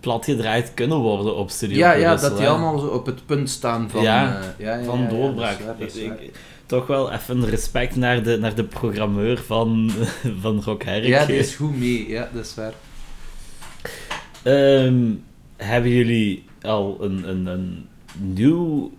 [0.00, 3.90] platgedraaid kunnen worden op Studio Ja, ja, dat die allemaal zo op het punt staan
[3.90, 4.02] van...
[4.02, 5.58] Ja, eh, ja, ja, van doorbraak.
[5.66, 6.28] dat is waar, dat
[6.66, 9.90] toch wel even respect naar de, naar de programmeur van,
[10.42, 11.04] van Rock Herk.
[11.04, 12.08] Ja, die is goed mee.
[12.08, 12.72] Ja, dat is waar.
[14.42, 15.02] Ehm,
[15.56, 18.92] hebben jullie al een, een, een nieuw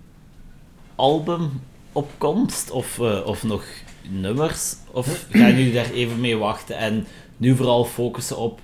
[0.96, 1.62] album
[1.92, 2.72] op komst?
[2.72, 3.66] Of, eh, of nog
[4.10, 4.76] nummers?
[4.92, 7.06] Of gaan jullie daar even mee wachten en
[7.38, 8.60] nu vooral focussen op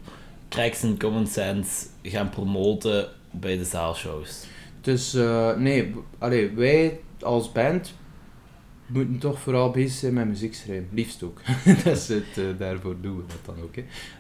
[0.50, 4.46] Cracks en Common Sense gaan promoten bij de zaalshows?
[4.82, 7.94] Dus, eh, nee, allee, wij als band
[8.88, 10.88] moeten toch vooral bezig zijn met muziek schrijven.
[10.92, 11.42] Liefst ook.
[11.84, 13.76] dat is het, eh, daarvoor doen we dat dan ook.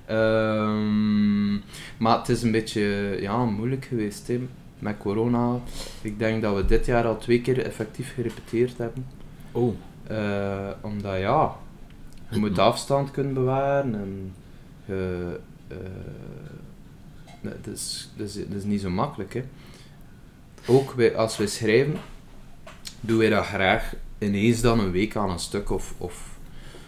[0.05, 1.53] Ehm,
[1.97, 4.47] maar het is een beetje ja, moeilijk geweest hè,
[4.79, 5.59] met corona.
[6.01, 9.05] Ik denk dat we dit jaar al twee keer effectief gerepeteerd hebben.
[9.51, 9.75] Oh,
[10.07, 11.55] Eh, omdat ja,
[12.29, 14.33] je moet afstand kunnen bewaren en
[14.85, 15.77] je, eh,
[17.41, 19.33] dat, is, dat, is, dat is niet zo makkelijk.
[19.33, 19.43] Hè.
[20.67, 21.95] Ook wij, als wij schrijven,
[23.01, 26.37] doen wij dat graag ineens dan een week aan een stuk of, of,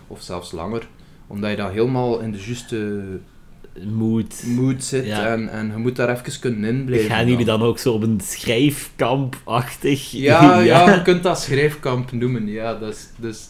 [0.08, 0.88] of zelfs langer.
[1.28, 3.19] Omdat je dan helemaal in de juiste
[3.84, 4.44] moed.
[4.46, 5.26] mood zit Ja.
[5.28, 7.10] en, en je moet daar even kunnen inblijven.
[7.10, 10.12] Gaan jullie dan ook zo op een schrijfkamp-achtig?
[10.30, 12.48] Ja, ja, je kunt dat schrijfkamp noemen.
[12.48, 12.74] Ja.
[13.20, 13.50] Dus,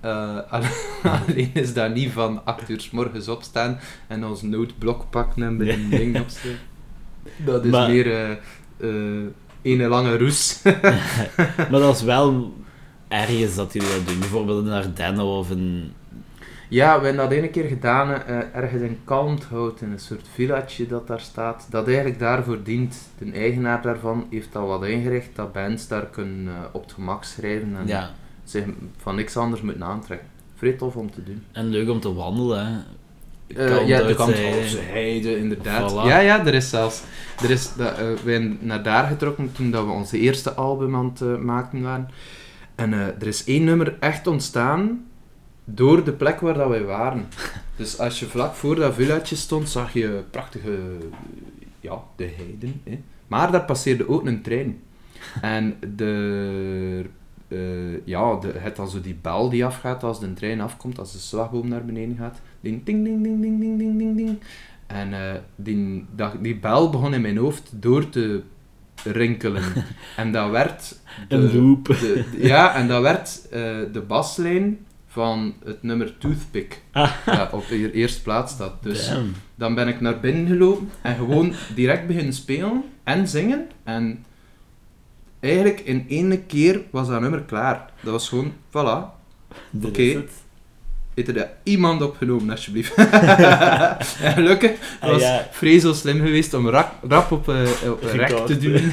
[0.00, 0.38] eh,
[1.26, 5.56] alleen is dat niet van 8 uur s morgens opstaan en ons noodblok pakken en
[5.56, 6.18] bij een ding.
[7.44, 8.30] Dat is Maar- meer eh
[8.80, 9.22] eh,
[9.62, 10.62] een lange roes.
[11.70, 12.54] Maar dat is wel
[13.08, 14.18] ergens dat jullie dat doen.
[14.18, 15.92] Bijvoorbeeld in Ardennen of in...
[16.68, 20.86] ja, we hebben dat ene keer gedaan, eh, ergens in Kalmthout, in een soort villaatje
[20.86, 23.08] dat daar staat, dat eigenlijk daarvoor dient.
[23.18, 27.24] De eigenaar daarvan heeft al wat ingericht, dat bands daar kunnen eh, op het gemak
[27.24, 28.10] schrijven en Ja,
[28.44, 28.64] zich
[28.96, 30.28] van niks anders moeten aantrekken.
[30.54, 31.42] Vrij tof om te doen.
[31.52, 32.78] en leuk om te wandelen, hè.
[33.46, 35.92] Eh, ja, de Kalmthoutse heide, inderdaad.
[35.92, 36.06] Voilà.
[36.06, 37.02] Ja, ja, er is zelfs...
[37.42, 41.14] Er is, dat, wij zijn naar daar getrokken toen dat we onze eerste album aan
[41.14, 42.08] het maken waren.
[42.74, 45.04] En er is één nummer echt ontstaan
[45.68, 47.26] door de plek waar dat wij waren.
[47.76, 50.78] Dus als je vlak voor dat villaatje stond, zag je prachtige...
[51.80, 52.80] Ja, de heiden.
[52.84, 53.00] Hè.
[53.26, 54.78] Maar daar passeerde ook een trein.
[55.40, 57.04] En de...
[57.48, 61.12] eh, ja, de, het dan zo die bel die afgaat als de trein afkomt, als
[61.12, 62.40] de slagboom naar beneden gaat.
[62.60, 64.38] Ding, ding, ding, ding, ding, ding, ding, ding, ding.
[64.86, 66.04] En eh, die,
[66.40, 68.42] die bel begon in mijn hoofd door te
[69.04, 69.62] rinkelen.
[70.16, 70.96] en dat werd...
[71.28, 71.86] de- Een loop.
[71.86, 73.60] de- ja, en dat werd eh,
[73.92, 74.78] de baslijn
[75.16, 76.80] van het nummer Toothpick.
[77.24, 78.72] Dat op de eerste plaats staat.
[78.82, 79.32] Dus Damn.
[79.54, 83.68] dan ben ik naar binnen gelopen en gewoon direct beginnen spelen en zingen.
[83.84, 84.24] En
[85.40, 87.90] eigenlijk in één keer was dat nummer klaar.
[88.02, 89.14] Dat was gewoon, voilà.
[89.84, 90.24] Oké.
[91.14, 92.94] Heeft er dat iemand opgenomen, alsjeblieft?
[94.22, 95.48] en gelukkig Ah, was ja.
[95.52, 97.48] Free zo slim geweest om rap, rap op,
[97.88, 98.92] op rek te doen.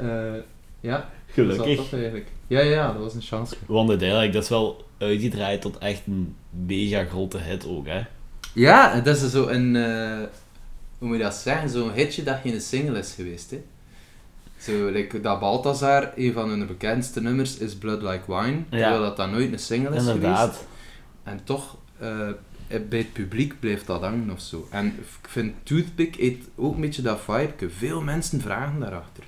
[0.00, 0.34] Eh,
[0.80, 1.76] ja, dat Gelukkig.
[1.76, 2.26] tof eigenlijk.
[2.46, 3.56] Ja, ja, ja, dat was een chance.
[3.66, 8.02] Want uiteindelijk, dat is wel uitgedraaid tot echt een mega grote hit ook, hè.
[8.52, 9.76] Ja, dat is zo een...
[9.76, 10.18] eh,
[10.98, 11.70] hoe moet je dat zeggen?
[11.70, 13.62] Zo'n hitje dat geen single is geweest, hè.
[14.58, 18.62] Zo, like, dat Balthazar, een van hun bekendste nummers, is Blood Like Wine.
[18.70, 20.14] Terwijl dat dan nooit een single is geweest.
[20.14, 20.64] Inderdaad.
[21.22, 22.28] En toch, eh,
[22.88, 24.68] bij het publiek blijft dat hangen of zo.
[24.70, 27.70] En ik vind Toothpick heeft ook een beetje dat vibe.
[27.70, 29.24] Veel mensen vragen daarachter.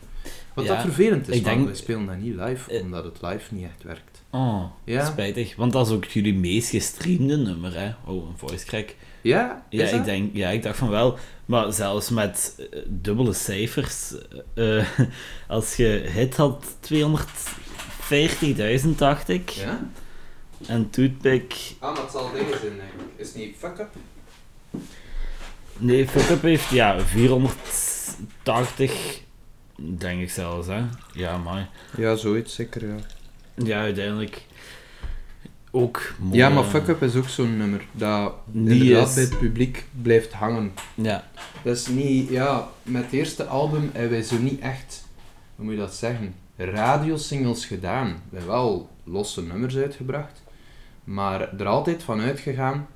[0.59, 2.83] Wat Ja, dat vervelend is, ik want denk- we spelen dat niet live, Eh.
[2.83, 4.23] omdat het live niet echt werkt.
[4.31, 5.07] Oh, Ja.
[5.07, 5.57] spijtig.
[5.57, 7.91] Want dat is ook jullie meest gestreamde nummer, hè.
[8.05, 8.95] Oh, een voice crack.
[9.21, 11.19] Ja, Ja, ik denk, ja, ik dacht van wel.
[11.47, 14.15] Maar zelfs met eh, dubbele cijfers,
[14.55, 14.87] eh,
[15.49, 19.49] als je hit had 240.000, dacht ik.
[19.51, 19.89] Ja?
[20.67, 22.87] En Toothpick, Ah, maar het zal dingen zijn, denk ik.
[23.17, 23.89] Is het niet fuck up?
[25.79, 29.21] nee, Fuck Up heeft ja 480,
[29.81, 30.83] denk ik zelfs, hè.
[31.13, 32.95] Ja, maar Ja, zoiets zeker, ja.
[33.55, 34.43] ja, uiteindelijk
[35.71, 36.37] ook mooi.
[36.37, 39.39] Ja, maar eh, fuck up is ook zo'n nummer dat Niet inderdaad is- bij het
[39.39, 40.73] publiek blijft hangen.
[40.95, 41.25] Ja,
[41.63, 45.05] Dat is niet, ja, met het eerste album hebben wij zo niet echt,
[45.57, 48.07] hoe moet je dat zeggen, radiosingles gedaan.
[48.31, 50.43] We hebben wel losse nummers uitgebracht,
[51.05, 52.87] maar er altijd van uitgegaan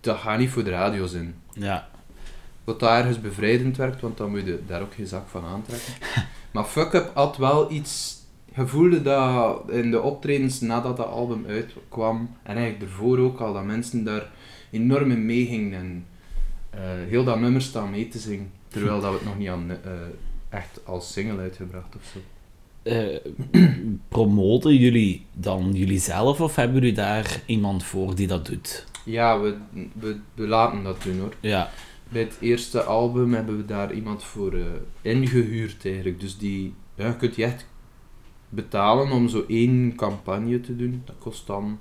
[0.00, 1.34] dat gaat niet voor de radio zijn.
[1.52, 1.88] Ja.
[2.68, 5.92] Wat daar ergens bevrijdend werkt, want dan moet je daar ook geen zak van aantrekken.
[6.52, 8.16] maar Fuck Up had wel iets...
[8.54, 13.52] Je voelde dat in de optredens nadat dat album uitkwam, en eigenlijk ervoor ook al,
[13.52, 14.30] dat mensen daar
[14.70, 15.78] enorm in meegingen.
[15.78, 16.06] En
[16.70, 18.50] eh, heel dat nummer staan mee te zingen.
[18.68, 19.92] Terwijl dat we het nog niet aan, eh,
[20.48, 22.18] echt als single uitgebracht of zo.
[22.82, 23.16] Eh,
[24.08, 28.86] promoten jullie dan jullie zelf of hebben jullie daar iemand voor die dat doet?
[29.04, 29.56] Ja, we,
[29.92, 31.34] we, we laten dat doen hoor.
[31.40, 31.70] Ja.
[32.08, 34.64] Bij het eerste album hebben we daar iemand voor eh,
[35.00, 36.20] ingehuurd eigenlijk.
[36.20, 37.66] Dus die, ja, je kunt je echt
[38.48, 41.02] betalen om zo één campagne te doen.
[41.04, 41.78] Dat kost dan...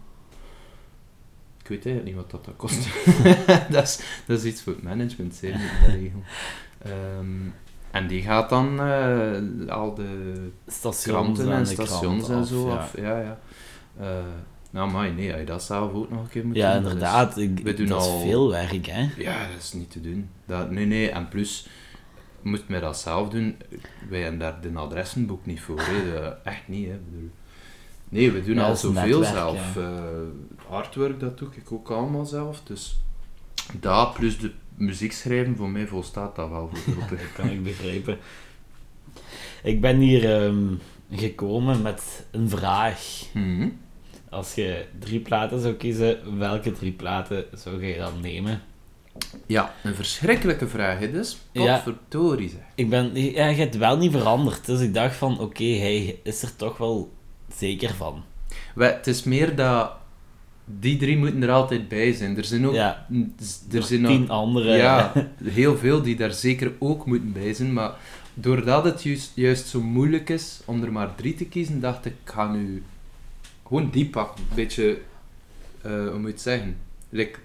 [1.62, 2.88] Ik weet eigenlijk niet wat dat, dat kost.
[3.74, 6.24] dat, is, dat is iets voor het management, zeker in de regel.
[6.78, 7.50] Ehm,
[7.92, 12.98] en die gaat dan eh, al de Stations kranten en stations en zo af.
[12.98, 13.40] Ja, ja.
[14.00, 14.08] Eh,
[14.70, 16.92] nou, maar nee, had je dat zelf ook nog een keer moeten Ja, doen, is-
[16.92, 17.38] inderdaad.
[17.38, 19.08] Ik, we doen dat al- is veel werk, hè?
[19.18, 20.30] ja, dat is niet te doen.
[20.46, 21.68] Dat, nee, nee, en plus,
[22.42, 23.56] moet mij dat zelf doen.
[24.10, 25.80] Wij hebben daar de adressenboek niet voor.
[25.82, 26.28] Hè.
[26.44, 26.98] Echt niet, hè.
[27.10, 27.30] Bedoel,
[28.10, 29.76] nee, we doen Ja, al zoveel netwerk, zelf.
[29.76, 29.82] ja.
[29.82, 32.62] Eh, artwork, dat doe ik ook allemaal zelf.
[32.64, 33.00] Dus
[33.80, 37.10] dat, plus de muziek schrijven, voor mij volstaat dat wel voorlopig.
[37.22, 38.18] Dat kan ik begrijpen.
[39.64, 40.64] Ik ben hier ehm,
[41.12, 43.24] gekomen met een vraag.
[43.34, 43.70] Mhm.
[44.38, 48.62] Als je drie platen zou kiezen, welke drie platen zou je dan nemen?
[49.46, 51.38] Ja, een verschrikkelijke vraag, hè, dus.
[51.54, 52.60] Potverdorie, zeg.
[52.76, 56.42] Ik ben, ja, je hebt wel niet veranderd, dus ik dacht van, oké, hij is
[56.42, 57.12] er toch wel
[57.56, 58.24] zeker van.
[58.76, 59.92] Wel, het is meer dat...
[60.66, 62.38] Die drie moeten er altijd bij zijn.
[62.38, 62.74] Er zijn ook...
[62.74, 63.08] Ja,
[63.72, 64.76] er zijn nog tien andere.
[64.76, 67.74] Ja, heel veel die daar zeker ook moeten bij zijn.
[67.74, 67.92] Maar
[68.34, 72.14] doordat het juist, juist zo moeilijk is om er maar drie te kiezen, dacht ik,
[72.24, 72.84] ik ga nu
[73.68, 74.44] gewoon die pakken.
[74.50, 74.98] Een beetje,
[75.82, 76.78] eh, hoe moet je het zeggen?
[77.10, 77.40] Like,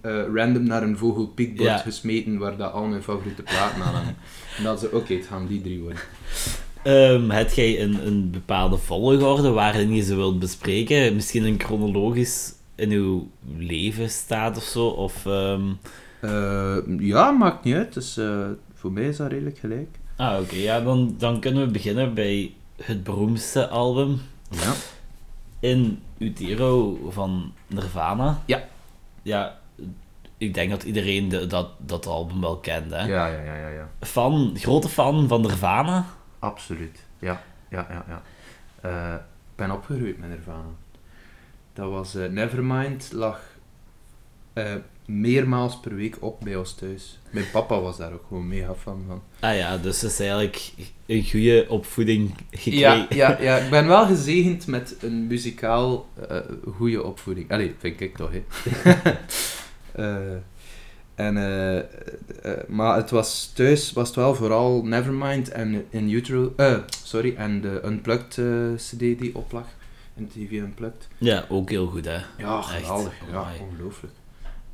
[0.00, 1.76] eh, random naar een vogelpiekbord Ja.
[1.76, 4.16] gesmeten waar dat al mijn favoriete platen aan hangen.
[4.56, 6.00] En dan ze, oké, het gaan die drie worden.
[6.82, 11.14] Ehm, heb jij een, een bepaalde volgorde waarin je ze wilt bespreken?
[11.14, 14.86] Misschien een chronologisch in uw leven staat of zo?
[14.86, 15.62] Of, ehm,
[16.20, 17.94] Eh, ja, maakt niet uit.
[17.94, 18.18] Dus,
[18.74, 19.88] voor mij is dat redelijk gelijk.
[20.16, 20.54] Ah, oké.
[20.56, 24.20] ja, dan, dan kunnen we beginnen bij het beroemdste album.
[24.50, 24.72] Ja.
[25.60, 28.40] In Utero van Nirvana.
[28.46, 28.62] Ja.
[29.22, 29.58] Ja,
[30.38, 33.02] ik denk dat iedereen de- dat, dat album wel kent, hè?
[33.04, 33.88] Ja, ja, ja, ja, ja.
[34.00, 36.04] Fan, grote fan van Nirvana.
[36.38, 37.42] Absoluut, ja.
[37.70, 38.22] ja, ja, ja.
[39.14, 40.68] Ik ben opgegroeid met Nirvana.
[41.72, 43.40] Dat was eh, Nevermind, lag
[44.52, 44.74] eh,
[45.10, 47.18] meermaals per week op bij ons thuis.
[47.30, 49.22] Mijn papa was daar ook gewoon mega fan van.
[49.40, 50.72] Ah ja, dus het is eigenlijk
[51.06, 52.78] een goede opvoeding gekregen.
[52.80, 56.38] Ja, ja, ja, ik ben wel gezegend met een muzikaal eh
[56.76, 57.50] goede opvoeding.
[57.50, 58.42] Allee, vind ik toch, hè.
[59.92, 60.16] Eh,
[61.14, 66.54] en, eh, maar het was thuis was het wel vooral Nevermind en In Utero,
[67.04, 68.40] sorry, en de Unplugged
[68.76, 69.66] CD die oplag.
[70.14, 71.08] MTV Unplugged.
[71.18, 72.18] Ja, ook heel goed, hè?
[72.38, 72.68] Ja, Echt.
[72.68, 73.12] geweldig.
[73.30, 74.12] Ja, ongelooflijk.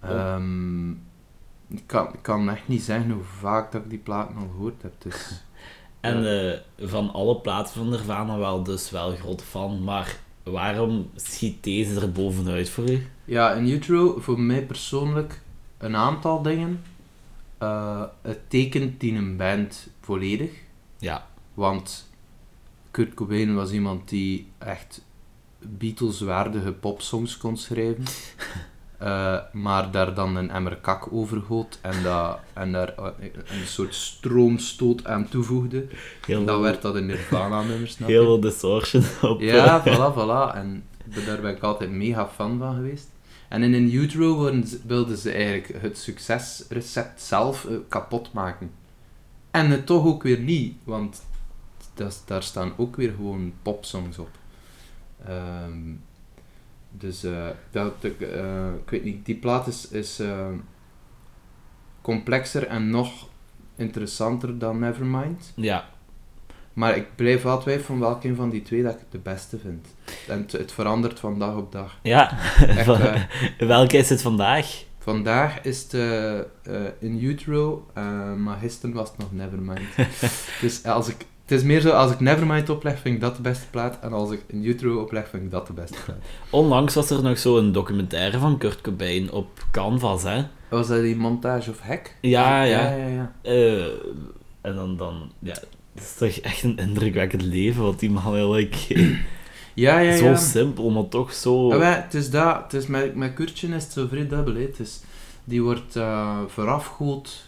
[0.09, 0.16] Oh.
[0.16, 0.90] Ehm,
[1.69, 4.83] ik, kan, ik kan echt niet zeggen hoe vaak dat ik die platen al gehoord
[4.83, 4.92] heb.
[4.99, 5.42] Dus,
[6.07, 11.64] En eh, van alle platen van Nirvana wel dus wel groot fan, maar waarom schiet
[11.64, 13.07] deze er bovenuit voor u?
[13.25, 15.40] Ja, in Utero, voor mij persoonlijk,
[15.79, 16.83] een aantal dingen.
[17.59, 20.51] Eh, het tekent die een band volledig.
[20.99, 22.09] Ja, Want
[22.90, 25.05] Kurt Cobain was iemand die echt
[25.59, 28.05] Beatles-waardige popsongs kon schrijven.
[28.98, 33.06] Eh, maar daar dan een emmer kak over goot en, dat, en daar eh,
[33.61, 35.87] een soort stroomstoot aan toevoegde.
[36.26, 39.40] heel, Dan werd dat een Nirvana-nummer, snap heel veel distortion op.
[39.40, 40.56] Ja, eh, voilà, voilà.
[40.56, 40.85] En
[41.26, 43.09] daar ben ik altijd mega fan van geweest.
[43.48, 44.52] En in In Utero
[44.87, 48.70] wilden ze eigenlijk het succesrecept zelf kapot maken.
[49.50, 51.22] En het toch ook weer niet, want
[51.94, 54.30] dat, daar staan ook weer gewoon popsongs op.
[55.26, 55.94] Ehm,
[56.90, 60.46] dus eh, dat, ik, eh, ik weet niet, die plaat is, is eh,
[62.03, 63.29] complexer en nog
[63.77, 65.53] interessanter dan Nevermind.
[65.57, 65.85] ja,
[66.72, 69.87] Maar ik blijf wel twijfelen van welke van die twee dat ik de beste vind.
[70.29, 71.99] En het, het verandert van dag op dag.
[72.03, 72.38] ja.
[72.59, 72.87] Echt.
[73.59, 74.85] Welke is het vandaag?
[75.07, 76.44] vandaag is het eh, eh,
[76.99, 79.88] in utero, eh, maar gisteren was het nog Nevermind.
[80.61, 83.42] dus als ik, het is meer zo, als ik Nevermind opleg, vind ik dat de
[83.42, 83.98] beste plaat.
[84.00, 86.18] En als ik in utero opleg, vind ik dat de beste plaat.
[86.50, 90.44] Onlangs was er nog zo'n documentaire van Kurt Cobain op Canvas, hè?
[90.68, 92.14] Was dat die montage of hack?
[92.20, 92.80] Ja, ja.
[92.80, 93.32] ja, ja, ja.
[93.42, 93.85] Eh,
[94.61, 95.54] en dan, dan, ja,
[95.94, 98.76] het is toch echt een indrukwekkend leven wat die man eigenlijk...
[99.74, 100.37] Ja, ja, Zo ja.
[100.37, 101.70] simpel, maar toch zo...
[101.72, 104.54] Ah, wij, het is dat, het is met, met Kurtje is het zo vrij dubbel.
[104.54, 104.61] hè.
[104.61, 105.00] Het is,
[105.44, 107.46] die wordt eh voorafgehoeld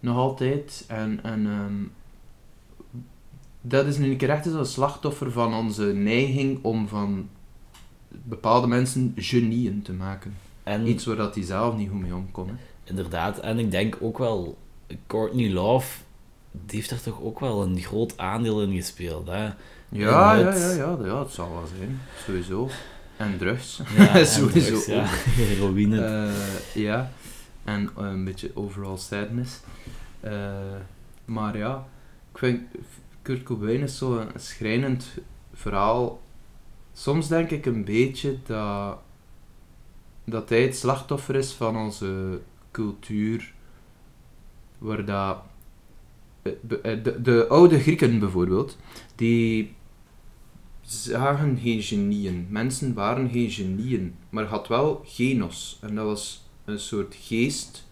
[0.00, 0.84] nog altijd.
[0.88, 1.84] En, en ehm,
[3.62, 7.28] dat is nu een keer echt zo'n slachtoffer van onze neiging om van
[8.08, 10.34] bepaalde mensen genieën te maken.
[10.62, 12.48] en Iets waar dat die zelf niet goed mee om kon.
[12.48, 12.54] hè.
[12.84, 14.58] inderdaad, en ik denk ook wel,
[15.06, 16.00] Courtney Love,
[16.50, 19.44] die heeft er toch ook wel een groot aandeel in gespeeld, hè?
[19.44, 19.54] Ja,
[19.88, 22.00] ja, En ja, het- ja, ja, het zal wel zijn.
[22.24, 22.68] Sowieso.
[23.16, 23.80] En drugs.
[23.96, 25.04] Ja, Sowieso drugs, ja.
[25.42, 26.04] Heroïne.
[26.04, 27.10] Eh, ja,
[27.64, 29.60] en eh, een beetje overall sadness.
[30.20, 30.50] Eh,
[31.24, 31.86] maar ja,
[32.32, 32.60] ik vind
[33.22, 35.06] Kurt Cobain is zo'n schrijnend
[35.52, 36.20] verhaal.
[36.92, 38.98] Soms denk ik een beetje dat,
[40.24, 43.54] dat hij het slachtoffer is van onze cultuur,
[44.78, 45.38] waar dat...
[46.42, 48.78] eh, eh, De, de oude Grieken bijvoorbeeld,
[49.14, 49.74] die
[50.80, 52.46] zagen geen genieën.
[52.50, 55.78] Mensen waren geen genieën, maar had wel genos.
[55.82, 57.88] En dat was een soort geest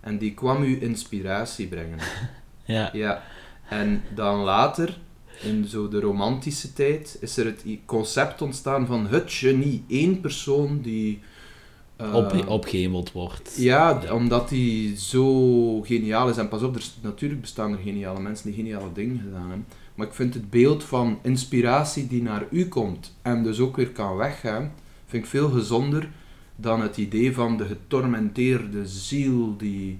[0.00, 1.98] en die kwam u inspiratie brengen.
[2.64, 2.90] ja.
[2.92, 3.22] Ja.
[3.68, 4.98] En dan later,
[5.42, 9.84] in zo de romantische tijd, is er het concept ontstaan van het genie.
[9.88, 11.20] Eén persoon die...
[11.96, 13.54] eh, Op, opgehemeld wordt.
[13.58, 16.36] ja, omdat hij zo geniaal is.
[16.36, 19.66] En pas op, er, is- natuurlijk bestaan er geniale mensen die geniale dingen gedaan hebben.
[19.94, 23.90] Maar ik vind het beeld van inspiratie die naar u komt en dus ook weer
[23.90, 24.72] kan weggaan,
[25.06, 26.08] vind ik veel gezonder
[26.56, 29.98] dan het idee van de getormenteerde ziel die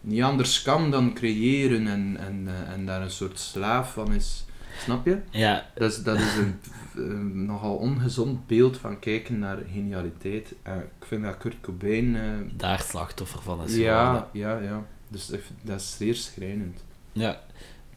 [0.00, 4.44] niet anders kan dan creëren en, en, eh, en daar een soort slaaf van is.
[4.78, 5.18] Snap je?
[5.30, 10.54] Ja, Dat is, dat is een nogal ongezond beeld van kijken naar genialiteit.
[10.62, 12.16] Eh, ik vind dat Kurt Cobain...
[12.16, 13.92] eh, daar slachtoffer van is geworden.
[13.92, 14.86] ja, ja, ja.
[15.08, 15.26] Dus
[15.62, 16.84] dat is zeer schrijnend.
[17.12, 17.40] Ja,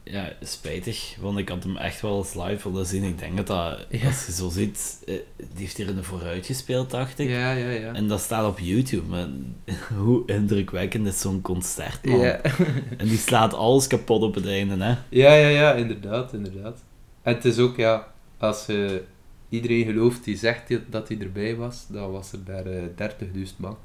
[0.04, 3.04] ja, spijtig, want ik had hem echt wel eens live willen zien.
[3.04, 4.08] Ik denk dat dat, Ja.
[4.08, 7.30] als je zo ziet, eh, die heeft hier in de vooruit gespeeld, dacht ik.
[7.30, 7.94] Ja, ja, ja.
[7.94, 9.08] En dat staat op YouTube.
[9.08, 9.28] Maar
[10.04, 12.20] hoe indrukwekkend is zo'n concert, man.
[12.20, 12.42] Ja.
[12.98, 14.96] En die slaat alles kapot op het einde, hè.
[15.10, 16.84] ja, ja, ja, inderdaad, inderdaad.
[17.22, 19.04] En het is ook, ja, als je
[19.50, 23.78] iedereen gelooft die zegt dat hij erbij was, dan was er daar eh 30.000 man.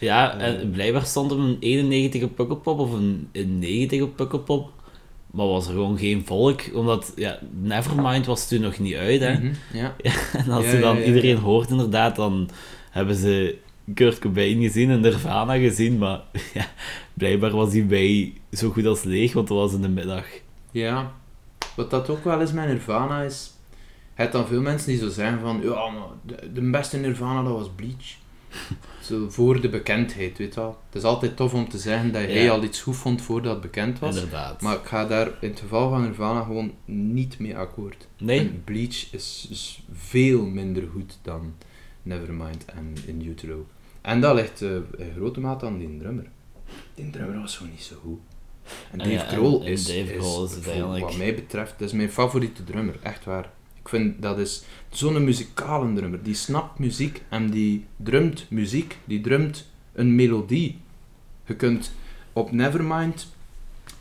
[0.00, 4.70] Ja, en blijkbaar stond er een 91 op Pukkelpop of een, een 90 op Pukkelpop.
[5.32, 9.32] Maar was er gewoon geen volk, omdat, ja, Nevermind was toen nog niet uit, hè.
[9.32, 9.94] Mhm, Ja.
[10.44, 12.48] En als je dan iedereen hoort, inderdaad, dan
[12.90, 13.58] hebben ze
[13.94, 16.20] Kurt Cobain gezien en Nirvana gezien, maar
[16.54, 16.66] ja,
[17.14, 20.24] blijkbaar was hij bij zo goed als leeg, want dat was in de middag.
[20.70, 21.12] Ja.
[21.76, 23.50] Wat dat ook wel is met Nirvana is...
[24.14, 25.60] Je hebt dan veel mensen die zo zeggen van...
[25.62, 28.16] Ja, maar de, de beste Nirvana, dat was Bleach.
[29.08, 30.78] Zo voor de bekendheid, weet je wel.
[30.86, 32.50] Het is altijd tof om te zeggen dat jij Ja.
[32.50, 34.14] al iets goed vond voordat het bekend was.
[34.14, 34.60] Inderdaad.
[34.62, 38.08] Maar ik ga daar in het geval van Nirvana gewoon niet mee akkoord.
[38.18, 38.38] nee?
[38.38, 41.54] En Bleach is, is veel minder goed dan
[42.02, 43.66] Nevermind en In Utero.
[44.00, 46.26] En dat ligt eh, in grote mate aan die drummer.
[46.94, 48.18] Die drummer was gewoon niet zo goed.
[48.90, 52.64] En En Dave Grohl is, is voor uiteindelijk- wat mij betreft, dat is mijn favoriete
[52.64, 53.50] drummer, echt waar.
[53.82, 56.22] Ik vind dat is zo'n muzikale drummer.
[56.22, 58.96] Die snapt muziek en die drumt muziek.
[59.04, 60.78] Die drumt een melodie.
[61.46, 61.92] Je kunt
[62.32, 63.26] op Nevermind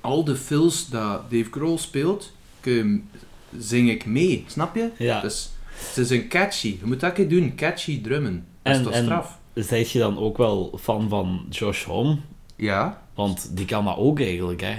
[0.01, 3.09] al de fills dat Dave Grohl speelt, kun
[3.57, 4.43] zing ik mee.
[4.47, 4.89] Snap je?
[4.97, 5.21] Ja.
[5.21, 6.67] Dus het is een catchy.
[6.79, 7.55] Je moet dat keer doen.
[7.55, 8.45] Catchy drummen.
[8.61, 9.39] Dat En- is toch en- straf?
[9.53, 12.17] Zijt je dan ook wel fan van Josh Homme?
[12.55, 13.01] Ja.
[13.15, 14.75] Want die kan dat ook eigenlijk, hè.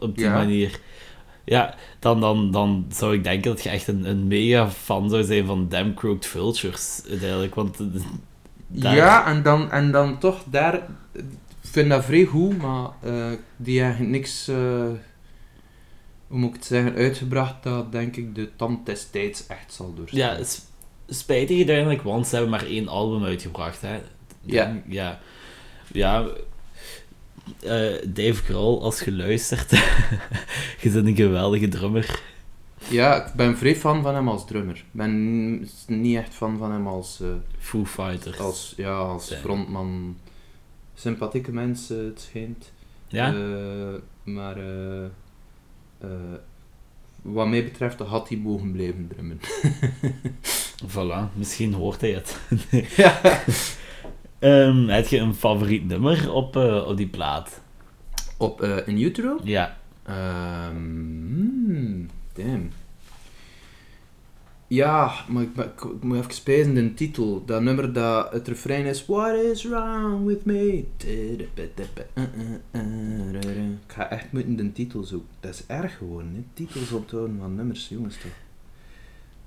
[0.00, 0.32] Op die Ja.
[0.34, 0.80] manier.
[1.44, 5.24] Ja, dan, dan, dan zou ik denken dat je echt een, een mega fan zou
[5.24, 7.54] zijn van Damn Crooked Vultures, uiteindelijk.
[7.54, 7.86] Want eh,
[8.66, 10.74] daar- Ja, en dan, en dan toch daar...
[11.12, 11.24] Ik
[11.78, 14.48] vind dat vrij goed, maar eh, die hebben niks...
[14.48, 14.56] eh,
[16.26, 16.94] hoe moet ik het zeggen?
[16.94, 20.20] Uitgebracht dat, denk ik, de tand des tijds echt zal doorstaan.
[20.20, 20.38] Ja,
[21.08, 23.80] spijtig uiteindelijk, want ze hebben maar één album uitgebracht.
[23.80, 24.00] Hè.
[24.44, 24.76] Ja.
[24.86, 25.18] Ja.
[25.92, 26.24] Ja.
[27.60, 29.70] Eh, Dave Grohl, als je luistert,
[30.80, 32.20] je bent een geweldige drummer.
[32.88, 34.76] Ja, ik ben vrij fan van hem als drummer.
[34.76, 37.20] Ik ben niet echt fan van hem als...
[37.20, 37.28] eh,
[37.58, 38.38] Foo Fighters.
[38.38, 39.36] als, ja, als Ja.
[39.36, 40.16] frontman.
[40.94, 42.72] Sympathieke mensen, het schijnt.
[43.08, 43.34] Ja?
[43.34, 44.56] Eh, maar
[47.22, 49.40] wat mij betreft had hij mogen blijven drummen.
[50.92, 52.36] Voilà, misschien hoort hij het.
[52.96, 53.20] ja.
[54.42, 57.60] Ehm, heb je een favoriet nummer op, eh, op die plaat?
[58.38, 59.38] Op eh In Utero?
[59.44, 59.76] Ja.
[60.02, 62.70] Ehm, hmm, damn.
[64.66, 67.42] Ja, maar ik, ben- ik, ik moet even spijzen de titel.
[67.46, 70.84] Dat nummer dat het refrein is What is wrong with me?
[73.86, 75.28] Ik ga echt moeten de titel zoeken.
[75.40, 76.42] Dat is erg gewoon, hè?
[76.54, 78.32] Titels onthouden van nummers, jongens toch.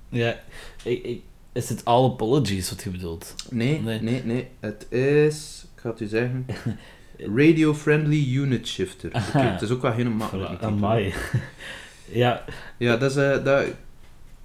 [0.08, 0.40] Ja,
[0.84, 1.22] ik, ik,
[1.56, 3.34] is het All Apologies wat je bedoelt?
[3.50, 4.00] Nee, Nee.
[4.00, 6.46] nee, nee, Het is, ik ga het u zeggen,
[7.36, 9.10] Radio Friendly Unit Shifter.
[9.28, 10.62] Oké, het is ook wel heel makkelijk.
[10.62, 11.14] Amai.
[12.22, 12.44] ja,
[12.76, 13.64] Ja, dat is, eh, dat,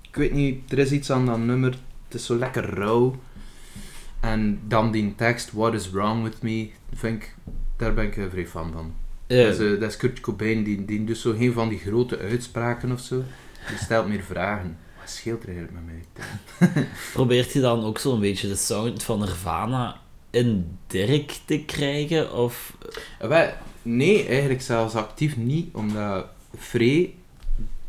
[0.02, 1.72] ik weet niet, er is iets aan dat nummer,
[2.06, 3.16] het is zo lekker rauw.
[4.20, 7.36] En dan die tekst, What is wrong with me, vind ik,
[7.78, 8.94] daar ben ik eh, vrij fan van.
[9.28, 12.20] Dat, is, eh, dat is Kurt Cobain, die, die doet zo geen van die grote
[12.20, 13.24] uitspraken of zo.
[13.68, 14.78] Die stelt meer vragen.
[15.16, 16.88] Scheelt er eigenlijk met mij?
[17.14, 22.34] probeert je dan ook zo'n beetje de sound van Nirvana in Dirk te krijgen?
[22.34, 22.78] Of...
[23.20, 23.48] Eh,
[23.82, 26.26] nee, eigenlijk zelfs actief niet, omdat
[26.58, 27.14] Frey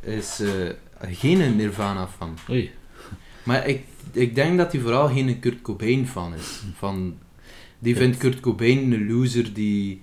[0.00, 0.70] is eh,
[1.00, 2.38] geen Nirvana-fan.
[2.50, 2.70] Oei.
[3.42, 6.62] Maar ik, ik denk dat hij vooral geen Kurt Cobain-fan is.
[6.76, 7.18] Van,
[7.78, 10.02] die vindt Kurt Cobain een loser die,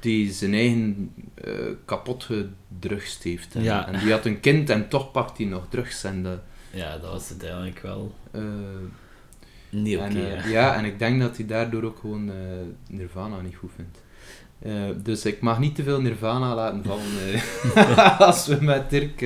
[0.00, 1.52] die zijn eigen eh,
[1.84, 3.54] kapot gedrugst heeft.
[3.54, 3.86] En, Ja.
[3.92, 6.04] en die had een kind en toch pakt hij nog drugs.
[6.04, 6.38] En de,
[6.70, 8.42] Ja, dat was uiteindelijk wel eh,
[9.70, 10.06] niet oké.
[10.18, 12.30] eh, ja, en ik denk dat hij daardoor ook gewoon
[12.88, 13.98] Nirvana niet goed vindt.
[15.04, 17.42] Dus ik mag niet te veel Nirvana laten vallen
[18.28, 19.24] als we met Dirk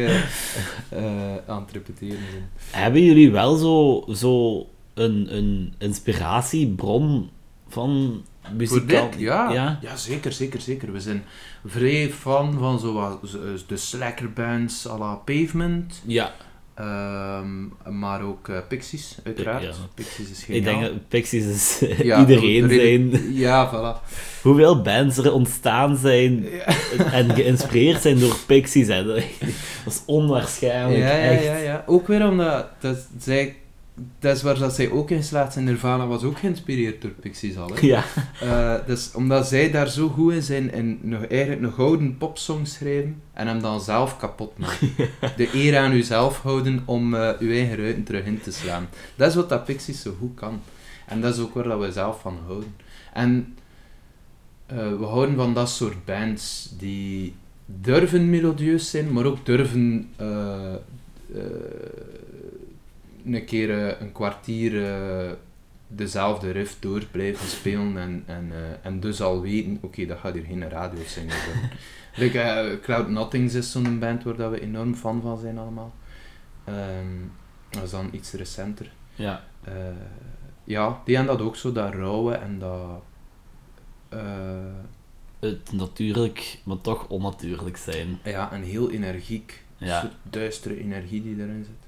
[1.46, 2.50] aan het repeteren zijn.
[2.70, 7.30] Hebben jullie wel zo, zo een, een inspiratiebron
[7.68, 9.12] van Voor muzikant?
[9.12, 9.20] dit?
[9.20, 9.50] Ja.
[9.52, 9.78] ja.
[9.82, 9.96] Ja.
[9.96, 10.92] zeker, zeker, zeker.
[10.92, 11.24] We zijn
[11.64, 16.32] vrij fan van zoals eh, de slacker bands à la Pavement, Ja,
[16.74, 19.62] ehm, maar ook eh, Pixies, uiteraard.
[19.62, 19.72] Ja.
[19.94, 23.34] Pixies is ik denk dat Pixies is Ja, iedereen zijn.
[23.34, 24.10] Ja, voilà.
[24.42, 26.46] Hoeveel bands er ontstaan zijn
[27.12, 28.86] en geïnspireerd zijn door Pixies.
[28.88, 29.04] Hè.
[29.04, 29.22] Dat
[29.86, 30.98] is onwaarschijnlijk.
[30.98, 31.44] Ja, ja, echt.
[31.44, 31.84] ja, ja.
[31.86, 33.56] Ook weer omdat dat zij,
[34.18, 35.64] dat is waar dat zij ook in geslaagd zijn.
[35.64, 37.70] Nirvana was ook geïnspireerd door Pixies al.
[37.74, 37.86] Hè?
[37.86, 38.04] Ja.
[38.40, 42.72] Eh, dus omdat zij daar zo goed in zijn en nog, eigenlijk nog gouden popsongs
[42.72, 44.90] schrijven en hem dan zelf kapot maken.
[45.36, 48.88] De eer aan uzelf houden om eh uw eigen ruiten terug in te slaan.
[49.16, 50.60] Dat is wat dat Pixies zo goed kan.
[51.06, 52.74] En dat is ook waar dat we zelf van houden.
[53.12, 53.54] En
[54.66, 57.34] eh, we houden van dat soort bands die
[57.66, 60.10] durven melodieus zijn, maar ook durven
[63.24, 65.32] een keer eh, een kwartier eh,
[65.88, 70.34] dezelfde riff door blijven spelen en, en, eh, en dus al weten, oké, dat gaat
[70.34, 71.70] hier geen radiosinger worden.
[72.20, 75.94] like, Cloud Nothings is zo'n band waar dat we enorm fan van zijn allemaal.
[76.64, 77.06] Ehm,
[77.70, 78.92] dat is dan iets recenter.
[79.14, 79.44] ja.
[80.66, 83.02] Ja, die hebben dat ook zo, dat rauwe en dat...
[85.38, 88.18] Het natuurlijk, maar toch onnatuurlijk zijn.
[88.22, 89.64] ja, en heel energiek.
[89.76, 89.94] Ja.
[89.94, 91.83] Een soort duistere energie die erin zit.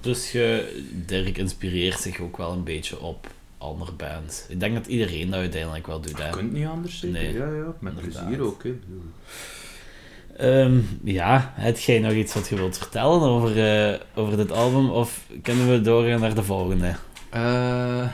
[0.00, 3.26] Dus je, Dirk inspireert zich ook wel een beetje op
[3.58, 4.44] andere bands.
[4.48, 6.18] Ik denk dat iedereen dat uiteindelijk wel doet.
[6.18, 6.26] Hè.
[6.26, 7.20] Je kunt niet anders zeker.
[7.22, 8.26] Nee, ja, ja, met inderdaad.
[8.26, 8.62] plezier ook.
[8.62, 8.74] Hè.
[10.36, 14.90] Ehm, ja, heb jij nog iets wat je wilt vertellen over, eh, over dit album?
[14.90, 16.94] Of kunnen we doorgaan naar de volgende?
[17.30, 18.08] Eh,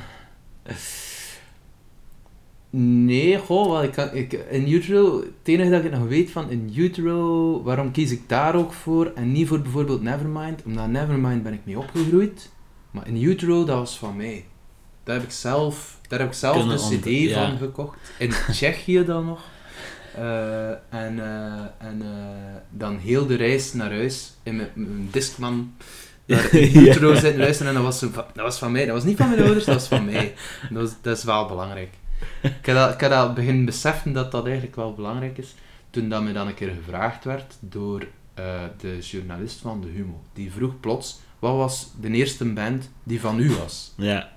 [2.81, 6.51] nee, goh, wel, ik kan, ik, in utero, het enige dat ik nog weet van
[6.51, 10.63] in utero, waarom kies ik daar ook voor en niet voor bijvoorbeeld Nevermind?
[10.65, 12.51] Omdat Nevermind ben ik mee opgegroeid,
[12.91, 14.45] maar in utero, dat was van mij.
[15.05, 17.49] Daar heb ik zelf, daar heb ik zelf Kunnen de ont- cd ja.
[17.49, 19.41] van gekocht, in Tsjechië dan nog.
[20.17, 25.73] Eh, en eh, en eh, dan heel de reis naar huis in mijn, mijn Discman
[26.27, 26.91] naar in Ja.
[26.91, 28.85] utero zitten luisteren en dat was, van, dat was van mij.
[28.87, 30.35] Dat was niet van mijn ouders, dat was van mij.
[30.71, 31.91] Dat, was, dat is wel belangrijk.
[32.43, 35.55] Ik heb dat, ik heb dat beginnen beseffen dat dat eigenlijk wel belangrijk is,
[35.91, 38.45] toen dat mij dan een keer gevraagd werd door eh,
[38.81, 40.23] de journalist van de Humo.
[40.33, 43.93] Die vroeg plots, wat was de eerste band die van u was?
[43.97, 44.29] Ja.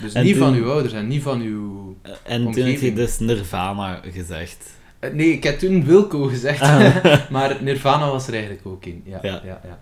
[0.00, 1.96] Dus En niet toen- van uw ouders en niet van uw...
[2.24, 4.76] En toen heb je dus Nirvana gezegd.
[4.98, 7.30] Eh, Nee, ik heb toen Wilco gezegd, Ah.
[7.30, 9.02] maar Nirvana was er eigenlijk ook in.
[9.06, 9.40] Ja, Ja.
[9.44, 9.60] ja.
[9.64, 9.78] ja,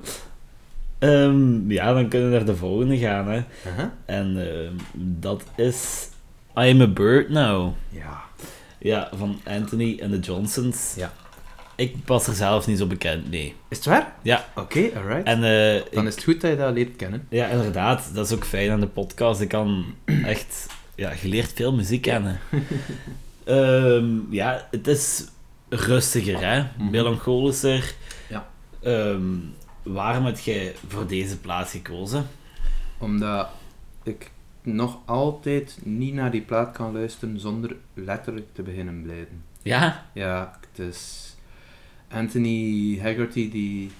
[0.98, 3.28] Ehm, ja, dan kunnen we naar de volgende gaan.
[3.28, 3.42] Hè.
[4.04, 4.72] En ehm,
[5.20, 6.08] dat is
[6.58, 7.72] I'm a Bird Now.
[7.88, 8.24] Ja.
[8.78, 10.94] Ja, van Anthony and the Johnsons.
[10.96, 11.12] Ja.
[11.76, 13.54] Ik was er zelf niet zo bekend mee.
[13.68, 14.14] Is het waar?
[14.22, 14.44] Ja.
[14.54, 15.24] Oké, alright.
[15.24, 17.26] En eh, Dan ik- is het goed dat je dat leert kennen.
[17.30, 19.40] ja, inderdaad, dat is ook fijn aan de podcast.
[19.40, 19.84] Ik kan
[20.24, 22.38] echt, ja, je leert veel muziek kennen.
[23.44, 25.24] Ehm, ja, het is
[25.68, 26.62] rustiger, hè?
[26.78, 26.90] Mhm.
[26.90, 27.94] Melancholischer.
[28.28, 28.46] Ja.
[28.82, 29.22] Ehm,
[29.82, 32.26] waarom heb jij voor deze plaats gekozen?
[32.98, 33.48] Omdat
[34.02, 34.30] ik
[34.66, 39.44] nog altijd niet naar die plaat kan luisteren zonder letterlijk te beginnen blijven.
[39.62, 40.06] Ja?
[40.12, 41.34] Ja, het is
[42.08, 43.90] Anthony Haggerty die,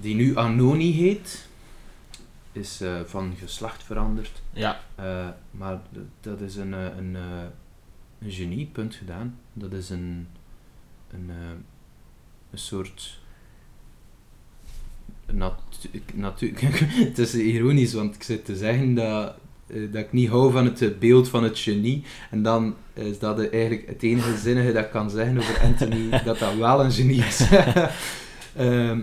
[0.00, 1.48] die nu Anoni heet,
[2.52, 4.42] is eh, van geslacht veranderd.
[4.52, 4.80] Ja.
[4.94, 5.80] Eh, maar
[6.20, 9.38] dat is een, eh, een, een genie, punt gedaan.
[9.52, 10.28] Dat is een,
[11.10, 11.30] een,
[12.50, 13.21] een soort
[16.14, 16.60] natuurlijk,
[17.08, 19.34] het is ironisch, want ik zit te zeggen dat,
[19.66, 22.04] eh, dat ik niet hou van het beeld van het genie.
[22.30, 26.38] En dan is dat eigenlijk het enige zinnige dat ik kan zeggen over Anthony, dat
[26.38, 27.46] dat wel een genie is.
[28.56, 29.00] Ehm,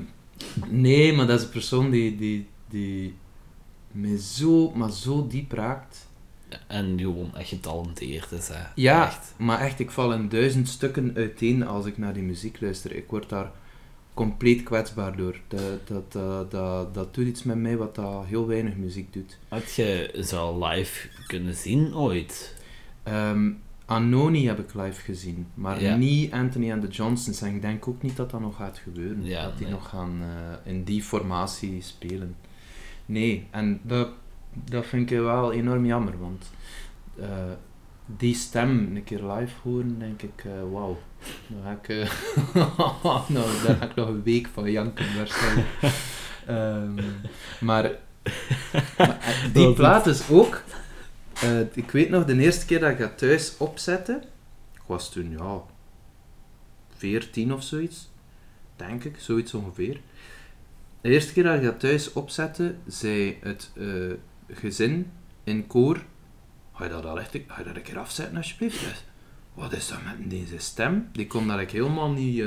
[0.67, 3.15] nee, maar dat is een persoon die, die, die
[3.91, 6.07] me zo, maar zo diep raakt.
[6.67, 8.63] En gewoon echt getalenteerd is, hè.
[8.75, 9.34] Ja, Echt.
[9.38, 12.95] maar echt, ik val in duizend stukken uiteen als ik naar die muziek luister.
[12.95, 13.51] Ik word daar
[14.26, 15.39] compleet kwetsbaar door.
[15.47, 19.38] Dat, dat, dat, dat, dat doet iets met mij wat dat heel weinig muziek doet.
[19.47, 22.55] Had je ze al live kunnen zien ooit?
[23.03, 23.49] Ehm
[23.86, 25.95] Anoni heb ik live gezien, maar Ja.
[25.95, 27.41] niet Anthony and the Johnsons.
[27.41, 29.24] En ik denk ook niet dat dat nog gaat gebeuren.
[29.24, 29.76] Ja, dat die nee.
[29.76, 32.36] nog gaan eh, in die formatie spelen.
[33.05, 34.09] Nee, en dat,
[34.53, 36.51] dat vind ik wel enorm jammer, want
[37.20, 37.28] eh,
[38.18, 40.99] die stem een keer live horen, denk ik, eh, wauw.
[41.47, 42.12] Dan ga ik, eh,
[43.30, 45.68] nou, daar ga ik nog een week van janken waarschijnlijk.
[46.45, 47.12] Ehm, maar,
[47.60, 47.99] maar,
[48.97, 50.64] eh, die plaat is ook...
[51.74, 54.22] ik weet nog, de eerste keer dat ik dat thuis opzette,
[54.74, 55.62] ik was toen, ja,
[56.97, 58.10] 14 of zoiets,
[58.76, 59.99] denk ik, zoiets ongeveer.
[61.01, 63.72] De eerste keer dat ik dat thuis opzette, zei het
[64.47, 65.12] gezin
[65.43, 66.03] in koor,
[66.80, 69.03] ga je dat, al echt, ga je dat een keer afzetten alsjeblieft?
[69.53, 71.09] Wat is dat met deze stem?
[71.11, 72.45] Die kon dat ik helemaal niet...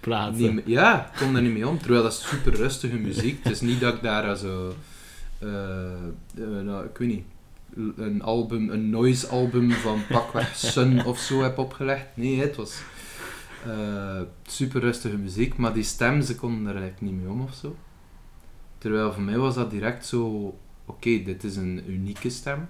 [0.00, 0.54] Plaatsen.
[0.54, 1.78] niet ja, ik kom daar niet mee om.
[1.78, 3.44] Terwijl dat is super rustige muziek.
[3.44, 4.74] Het is niet dat ik daar zo...
[5.38, 7.24] eh, eh, nou, ik weet niet.
[7.96, 12.06] Een album, een noise album van pakweg Sun of zo heb opgelegd.
[12.14, 12.82] Nee, het was
[14.46, 15.56] super rustige muziek.
[15.56, 17.76] Maar die stem, ze konden daar eigenlijk niet mee om of zo.
[18.78, 20.54] Terwijl voor mij was dat direct zo...
[20.84, 22.68] Oké, dit is een unieke stem.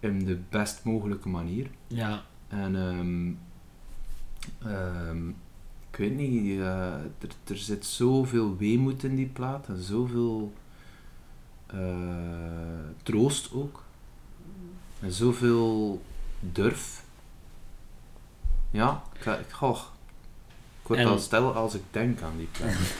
[0.00, 1.66] In de best mogelijke manier.
[1.86, 2.22] Ja.
[2.48, 3.32] En ehm,
[4.72, 5.28] ehm,
[5.90, 10.52] ik weet niet, eh, er, er zit zoveel weemoed in die plaat en zoveel
[11.66, 11.78] eh,
[13.02, 13.82] troost ook.
[15.00, 16.02] En zoveel
[16.40, 17.04] durf.
[18.70, 19.78] Ja, ik, ga- ik, goh,
[20.82, 22.76] ik word En- al stil als ik denk aan die plaat.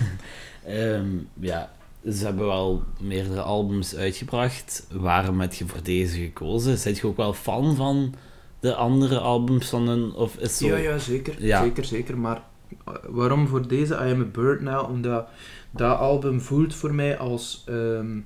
[0.64, 1.72] Ehm, ja,
[2.04, 4.86] ze hebben wel meerdere albums uitgebracht.
[4.92, 6.78] Waarom heb je voor deze gekozen?
[6.78, 8.14] Zijn je ook wel fan van
[8.60, 10.14] de andere albums van een...
[10.14, 10.66] Of is zo...
[10.66, 11.44] Ja, ja, zeker.
[11.44, 11.62] Ja.
[11.62, 12.18] Zeker, zeker.
[12.18, 12.42] Maar
[12.84, 14.90] eh, waarom voor deze I Am a Bird Now?
[14.90, 15.28] Omdat
[15.70, 17.64] dat album voelt voor mij als...
[17.66, 18.16] ehm,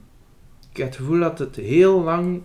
[0.71, 2.43] ik heb het gevoel dat het heel lang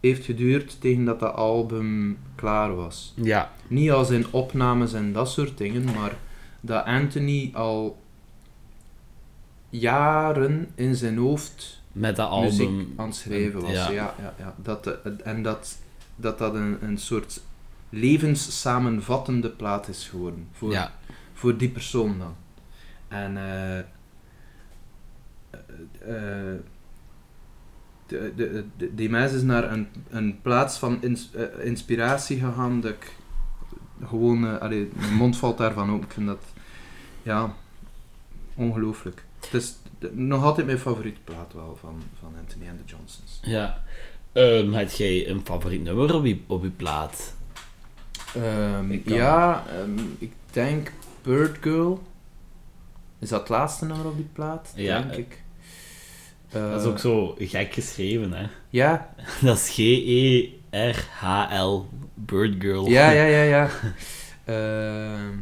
[0.00, 3.14] heeft geduurd tegen dat dat album klaar was.
[3.16, 6.16] Ja, Niet als in opnames en dat soort dingen, maar
[6.60, 7.98] dat Anthony al
[9.78, 12.92] jaren in zijn hoofd met dat muziek album...
[12.96, 13.70] aan het schrijven was.
[13.70, 13.90] Ja.
[13.90, 14.14] Ja.
[14.20, 15.78] Ja, ja, Dat, de- en dat
[16.16, 17.40] dat, dat een, een soort
[17.88, 20.48] levenssamenvattende plaat is geworden.
[20.52, 20.92] Voor, Ja,
[21.32, 22.34] voor die persoon dan.
[23.08, 23.84] En eh, eh,
[26.52, 26.58] eh,
[28.06, 32.80] de, de, de- die mens is naar een, een plaats van ins- eh, inspiratie gegaan
[32.80, 33.16] dat ik
[34.04, 36.04] gewoon, eh, allee, mijn mond valt daarvan open.
[36.06, 36.44] Ik vind dat,
[37.22, 37.54] ja,
[38.54, 39.24] ongelooflijk.
[39.50, 39.74] Het is
[40.12, 43.40] nog altijd mijn favoriete plaat wel van, van Anthony and the Johnsons.
[43.42, 43.82] ja.
[44.32, 47.34] Ehm had jij een favoriet nummer op je, op je plaat?
[48.34, 50.92] Ehm, Ik ja, ehm, ik denk
[51.22, 52.02] Bird Girl.
[53.18, 54.72] Is dat het laatste nummer op die plaat?
[54.74, 55.42] Ja, denk eh, ik.
[56.50, 58.46] dat is Eh, ook zo gek geschreven, hè?
[58.70, 59.68] Ja, Dat is
[60.70, 62.86] G-E-R-H-L, Bird Girl.
[62.88, 63.42] ja, ja, ja.
[63.42, 63.68] ja.
[64.44, 65.34] Ehm,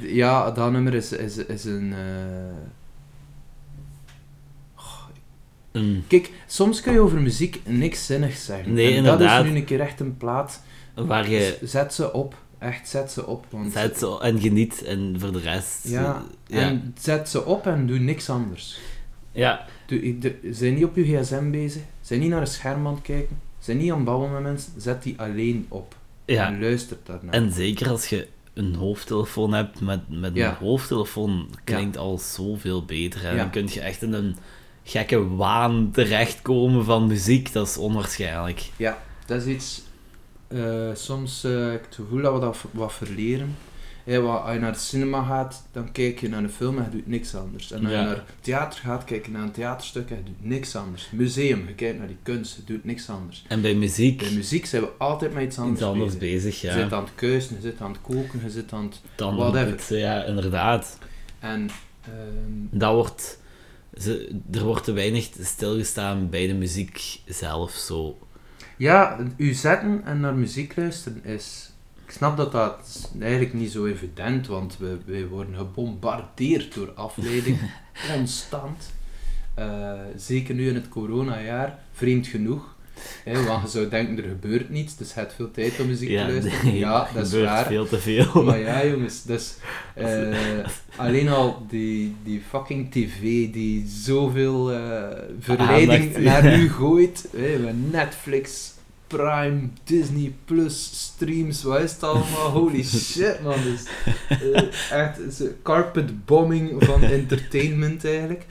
[0.00, 1.92] ja, dat nummer is, is, is een...
[1.92, 2.56] eh,
[5.72, 8.72] Een, Kijk, soms kun je over muziek niks zinnigs zeggen.
[8.72, 9.36] Nee, en inderdaad.
[9.36, 10.62] dat is nu een keer echt een plaat.
[10.94, 12.34] waar je Zet ze op.
[12.58, 13.46] Echt, zet ze op.
[13.50, 15.88] Want, zet zo en geniet en voor de rest...
[15.88, 16.58] Ja, ja.
[16.60, 18.78] en zet ze op en doe niks anders.
[19.32, 19.66] ja.
[19.86, 21.82] Doe, de- zijn niet op je gsm bezig.
[22.00, 23.38] Zijn niet naar een scherm aan het kijken.
[23.58, 24.72] Zijn niet aan het babbelen met mensen.
[24.80, 25.96] Zet die alleen op.
[26.24, 26.46] ja.
[26.46, 27.34] En luister daarnaar.
[27.34, 30.48] En zeker als je een hoofdtelefoon hebt, met, met Ja.
[30.48, 33.24] een hoofdtelefoon klinkt al zoveel beter.
[33.26, 34.36] En dan kun je echt in een
[34.84, 37.52] gekke waan terechtkomen van muziek.
[37.52, 38.70] Dat is onwaarschijnlijk.
[38.76, 39.82] Ja, dat is iets...
[40.48, 43.56] eh, soms eh, heb ik het gevoel dat we dat wat verleren.
[44.04, 46.90] Wat, als je naar de cinema gaat, dan kijk je naar een film en je
[46.90, 47.70] doet niks anders.
[47.72, 48.00] En als Ja.
[48.00, 51.08] je naar theater gaat, kijk je naar een theaterstuk en je doet niks anders.
[51.12, 53.44] Museum, je kijkt naar die kunst, je doet niks anders.
[53.48, 56.42] En bij muziek Bij muziek zijn we altijd met iets anders, iets anders bezig.
[56.42, 56.72] bezig, Je ja.
[56.82, 59.00] zit aan het keuzen, je zit aan het koken, je zit aan het...
[59.14, 59.70] Dan whatever.
[59.70, 60.98] het, ja, inderdaad.
[61.38, 61.68] En...
[62.04, 63.38] ehm, Dat wordt...
[63.98, 68.18] Ze, er wordt te weinig stilgestaan bij de muziek zelf, zo.
[68.76, 71.72] Ja, u zetten en naar muziek luisteren is
[72.06, 77.58] ik snap dat dat eigenlijk niet zo evident, want we, wij worden gebombardeerd door afleiding,
[78.12, 78.92] constant.
[79.54, 82.72] Eh, zeker nu in het coronajaar, vreemd genoeg.
[83.24, 86.08] Hè, want je zou denken, er gebeurt niets, dus je hebt veel tijd om muziek
[86.08, 86.64] Ja, te luisteren.
[86.64, 87.66] nee, ja, dat is waar.
[87.66, 88.42] veel te veel.
[88.44, 89.54] Maar ja, jongens, dus
[89.94, 90.36] eh,
[90.96, 93.20] alleen al die, die fucking tv
[93.52, 97.28] die zoveel eh, verleiding Aandacht, naar u gooit.
[97.36, 98.73] Hè, Netflix,
[99.06, 102.50] Prime, Disney Plus, streams, wat is het allemaal?
[102.50, 103.62] Holy shit, man.
[103.62, 103.84] Dus,
[104.28, 108.46] eh, echt een carpet bombing van entertainment eigenlijk.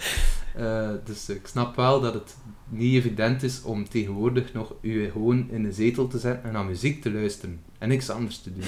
[0.55, 2.35] Eh, dus ik snap wel dat het
[2.69, 6.65] niet evident is om tegenwoordig nog u gewoon in de zetel te zetten en naar
[6.65, 7.59] muziek te luisteren.
[7.77, 8.63] En niks anders te doen.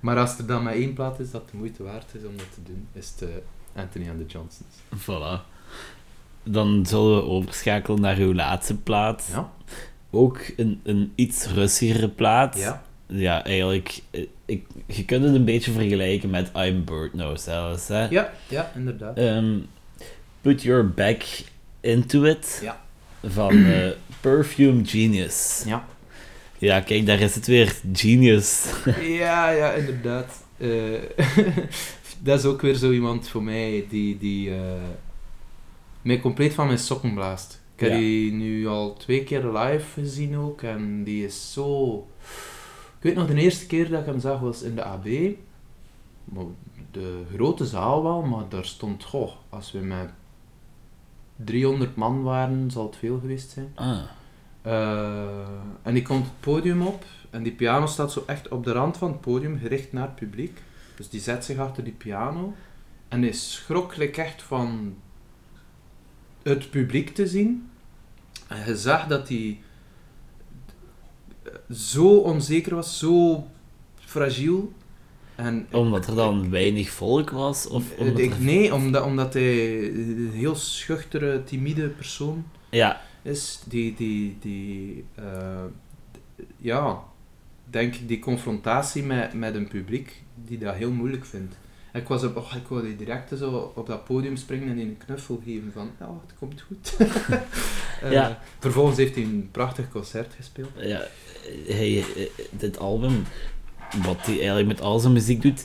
[0.00, 2.54] Maar als er dan maar één plaat is dat de moeite waard is om dat
[2.54, 4.74] te doen, is het eh, Anthony and the Johnsons.
[4.96, 5.48] Voilà.
[6.42, 9.28] Dan zullen we overschakelen naar uw laatste plaat.
[9.32, 9.52] Ja?
[10.10, 12.58] Ook een, een iets rustigere plaat.
[12.58, 12.82] Ja.
[13.06, 14.00] Ja, eigenlijk...
[14.10, 17.88] eh, Ik, je kunt het een beetje vergelijken met I'm Bird Now zelfs.
[17.88, 18.08] Hè?
[18.08, 19.16] Ja, ja, inderdaad.
[19.16, 19.58] Ehm,
[20.40, 21.22] put Your Back
[21.80, 22.80] Into It Ja.
[23.26, 23.88] van eh,
[24.20, 25.62] Perfume Genius.
[25.66, 25.84] Ja.
[26.58, 27.76] Ja, kijk, daar is het weer.
[27.92, 28.64] Genius.
[29.02, 30.44] Ja, ja, inderdaad.
[30.56, 30.68] Eh,
[32.22, 34.60] dat is ook weer zo iemand voor mij die, die eh,
[36.02, 37.59] mij compleet van mijn sokken blaast.
[37.80, 37.98] Ik heb Ja.
[38.04, 41.96] die nu al twee keer live gezien ook en die is zo...
[42.96, 45.04] Ik weet nog, de eerste keer dat ik hem zag was in de AB.
[46.90, 50.10] De grote zaal wel, maar daar stond, goh, als we met
[51.36, 53.72] 300 man waren, zal het veel geweest zijn.
[53.74, 53.98] Ah.
[54.62, 55.48] Eh,
[55.82, 58.96] en die komt het podium op en die piano staat zo echt op de rand
[58.96, 60.60] van het podium, gericht naar het publiek.
[60.96, 62.54] Dus die zet zich achter die piano
[63.08, 64.94] en is schrokkelijk echt van
[66.42, 67.70] het publiek te zien.
[68.48, 69.58] En je zag dat hij
[71.72, 73.46] zo onzeker was, zo
[73.98, 74.72] fragiel.
[75.34, 77.66] En Omdat er dan weinig volk was?
[77.66, 83.94] Of omdat ik, nee, omdat, omdat hij een heel schuchtere, timide persoon Ja, is die,
[83.94, 85.64] die, die eh,
[86.56, 87.02] ja,
[87.64, 91.56] denk ik, die confrontatie met, met een publiek die dat heel moeilijk vindt.
[91.92, 94.96] Ik was op, oh, ik wou die direct zo op dat podium springen en een
[95.06, 96.96] knuffel geven van, ja, het komt goed.
[98.02, 98.38] Eh, Ja.
[98.58, 100.70] Vervolgens heeft hij een prachtig concert gespeeld.
[100.76, 101.06] ja
[101.66, 103.24] hij, eh, dit album,
[104.02, 105.64] wat hij eigenlijk met al zijn muziek doet,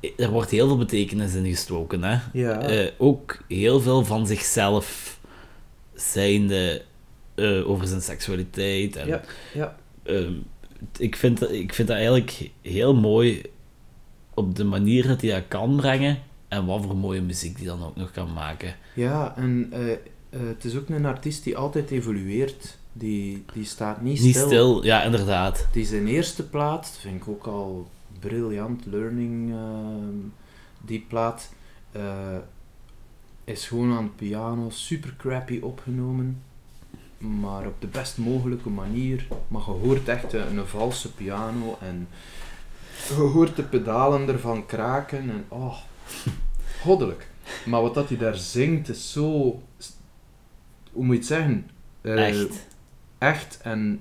[0.00, 2.02] eh, er wordt heel veel betekenis in gestoken.
[2.02, 2.18] Hè?
[2.32, 2.90] Ja.
[2.98, 5.18] Ook heel veel van zichzelf
[5.94, 6.82] zijnde
[7.64, 8.96] over zijn seksualiteit.
[8.96, 9.22] En, Ja,
[9.54, 9.76] ja.
[10.02, 10.32] ehm,
[10.98, 13.42] ik, vind, ik vind dat eigenlijk heel mooi
[14.38, 16.18] op de manier dat hij dat kan brengen
[16.48, 18.74] en wat voor mooie muziek hij dan ook nog kan maken.
[18.94, 19.98] ja, en eh, eh,
[20.30, 22.78] het is ook een artiest die altijd evolueert.
[22.92, 25.68] Die, die staat niet, Niet stil, ja, inderdaad.
[25.72, 30.16] Die zijn eerste plaat, vind ik ook al briljant, Learning, ehm,
[30.84, 31.52] die plaat,
[31.92, 32.36] eh,
[33.44, 36.42] is gewoon aan het piano, super crappy opgenomen,
[37.18, 39.26] maar op de best mogelijke manier.
[39.48, 42.08] Maar je hoort echt een, een valse piano en
[43.08, 45.76] je hoort de pedalen ervan kraken en oh,
[46.82, 47.30] goddelijk.
[47.64, 49.62] Maar wat dat hij daar zingt is zo,
[50.92, 51.70] hoe moet je het zeggen?
[52.00, 52.66] Eh, Echt.
[53.18, 54.00] echt en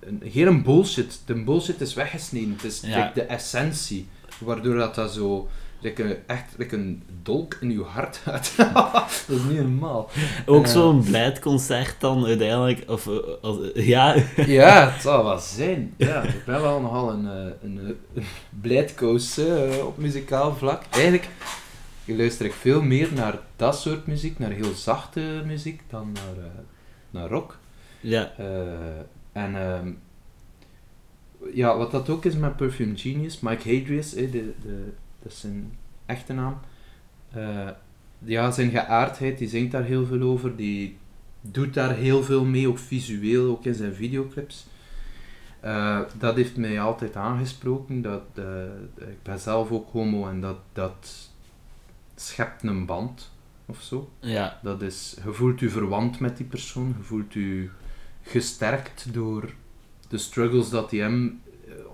[0.00, 1.20] een- geen een bullshit.
[1.24, 2.50] De bullshit is weggesneden.
[2.52, 3.10] Het is Ja.
[3.14, 4.08] de essentie,
[4.38, 5.48] waardoor dat, dat zo
[5.86, 8.52] like een, echt like een dolk in je hart gaat.
[9.26, 10.10] dat is niet normaal.
[10.46, 10.70] Ook Eh.
[10.70, 12.90] zo'n blijd concert dan uiteindelijk.
[12.90, 13.12] Of, eh,
[13.42, 14.14] als, ja,
[14.46, 15.94] Ja, het zal wel zijn.
[15.96, 18.24] Ja, ik ben wel nogal een, eh, een, een, een
[18.60, 20.82] blijdkoos eh, op muzikaal vlak.
[20.90, 21.28] Eigenlijk
[22.04, 26.50] luister ik veel meer naar dat soort muziek, naar heel zachte muziek, dan naar, eh,
[27.10, 27.58] naar rock.
[28.00, 28.46] ja, Eh,
[29.32, 29.90] en ehm,
[31.54, 34.92] ja, wat dat ook is met Perfume Genius, Mike Hadrius, eh, de, de,
[35.26, 36.58] dat is zijn echte naam.
[37.32, 37.68] Eh,
[38.18, 40.96] ja, zijn geaardheid, die zingt daar heel veel over, die
[41.40, 44.66] doet daar heel veel mee, ook visueel, ook in zijn videoclips.
[45.60, 48.64] Eh, dat heeft mij altijd aangesproken, dat, eh,
[48.96, 51.30] ik ben zelf ook homo en dat, dat
[52.14, 53.30] schept een band,
[53.66, 54.10] of zo.
[54.20, 57.68] ja, Dat is, je voelt je verwant met die persoon, je voelt je
[58.22, 59.52] gesterkt door
[60.08, 61.40] de struggles dat hij hem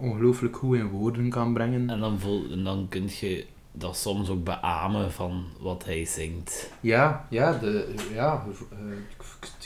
[0.03, 1.91] ongelooflijk goed in woorden kan brengen.
[1.91, 6.73] en dan, voel, en dan kun je dat soms ook beamen van wat hij zingt.
[6.81, 8.79] Ja, ja, de, ja eh,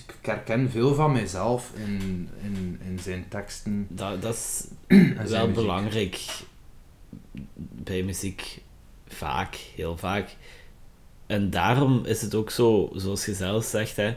[0.07, 3.87] ik, herken veel van mijzelf in, in, in zijn teksten.
[3.91, 4.69] Dat, dat is
[5.31, 5.55] wel muziek.
[5.55, 6.45] belangrijk
[7.55, 8.63] bij muziek.
[9.09, 10.37] Vaak, heel vaak.
[11.27, 14.17] En daarom is het ook zo, zoals je zelf zegt, hè,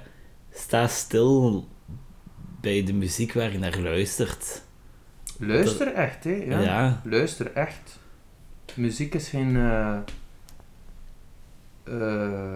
[0.52, 1.68] sta stil
[2.62, 4.68] bij de muziek waar je naar luistert.
[5.40, 6.32] Luister echt, hè.
[6.32, 6.60] Ja.
[6.60, 7.02] Ja.
[7.04, 8.00] Luister echt.
[8.76, 9.56] Muziek is geen...
[9.56, 9.98] eh,
[11.84, 12.54] eh,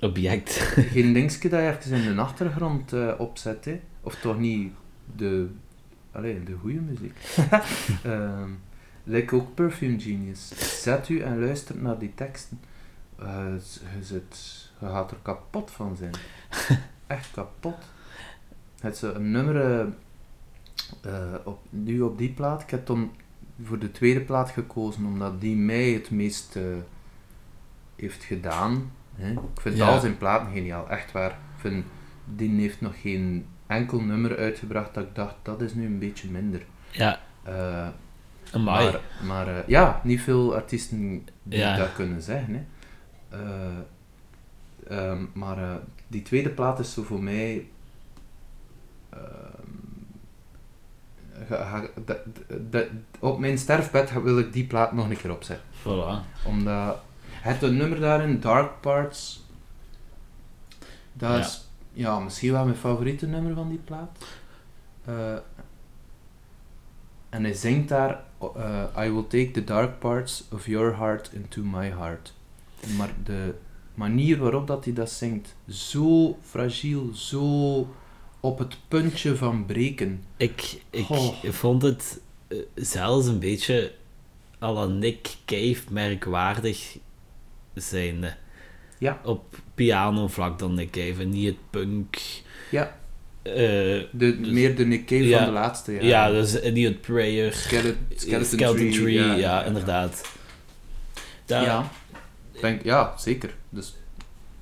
[0.00, 0.50] object.
[0.92, 3.80] geen dingetje dat je even in de achtergrond eh, opzet, hè.
[4.00, 4.72] Of toch niet
[5.16, 5.48] de...
[6.12, 7.16] Allee, de goede muziek.
[9.04, 10.48] Like ook Perfume Genius.
[10.82, 12.60] Zet u en luistert naar die teksten.
[13.18, 13.58] Je,
[14.00, 16.14] zit, je gaat er kapot van zijn.
[17.06, 17.76] Echt kapot.
[18.80, 19.86] Het is een nummer
[21.02, 22.62] eh, op, nu op die plaat.
[22.62, 23.10] Ik heb dan
[23.62, 26.62] voor de tweede plaat gekozen omdat die mij het meest eh,
[27.96, 28.92] heeft gedaan.
[29.14, 29.30] Hè.
[29.32, 29.86] Ik vind Ja.
[29.88, 31.30] al zijn platen geniaal, echt waar.
[31.30, 31.84] Ik vind,
[32.24, 36.28] die heeft nog geen enkel nummer uitgebracht dat ik dacht, dat is nu een beetje
[36.30, 36.62] minder.
[36.90, 37.20] Ja,
[38.52, 38.90] amai.
[38.92, 41.76] maar maar ja, niet veel artiesten die Ja.
[41.76, 42.54] dat kunnen zeggen.
[42.54, 42.62] Hè.
[43.36, 43.78] Eh,
[45.10, 47.66] ehm, maar die tweede plaat is zo voor mij.
[49.10, 51.27] ehm, ga- ga- dat- dat-
[53.18, 55.66] op mijn sterfbed wil ik die plaat nog een keer opzetten.
[55.80, 56.44] Voilà.
[56.46, 56.98] Omdat
[57.30, 59.44] het een nummer daarin, Dark Parts,
[61.12, 61.38] dat Ja.
[61.38, 64.24] is ja, misschien wel mijn favoriete nummer van die plaat.
[65.04, 65.34] Eh,
[67.28, 68.22] en hij zingt daar,
[68.56, 72.32] eh, I will take the dark parts of your heart into my heart.
[72.96, 73.54] Maar de
[73.94, 77.86] manier waarop dat hij dat zingt, zo fragiel, zo
[78.40, 80.24] op het puntje van breken.
[80.36, 81.34] Ik, ik Oh.
[81.44, 83.92] vond het eh, zelfs een beetje
[84.62, 86.96] à la Nick Cave merkwaardig
[87.74, 88.34] zijnde.
[88.98, 89.20] Ja.
[89.24, 92.16] Op piano-vlak dan Nick Cave en niet het punk.
[92.70, 92.96] Ja.
[93.42, 95.36] eh, De, Dus- meer de Nick Cave Ja.
[95.38, 96.00] van de laatste ja.
[96.02, 96.34] jaren.
[96.34, 97.52] dus niet het Prayer.
[97.52, 100.30] Skeleton, Skeleton, Skeleton Tree, Tree, ja, inderdaad.
[101.44, 101.90] Daar- Ja,
[102.60, 103.54] denk, ja, zeker.
[103.68, 103.94] Dus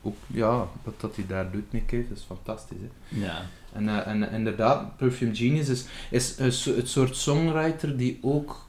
[0.07, 2.78] ook, ja, wat dat hij daar doet, Nick Cave, is fantastisch.
[2.80, 3.24] Hè.
[3.24, 3.46] ja.
[3.72, 6.36] En, eh, en inderdaad, Perfume Genius is, is
[6.66, 8.66] het soort songwriter die ook,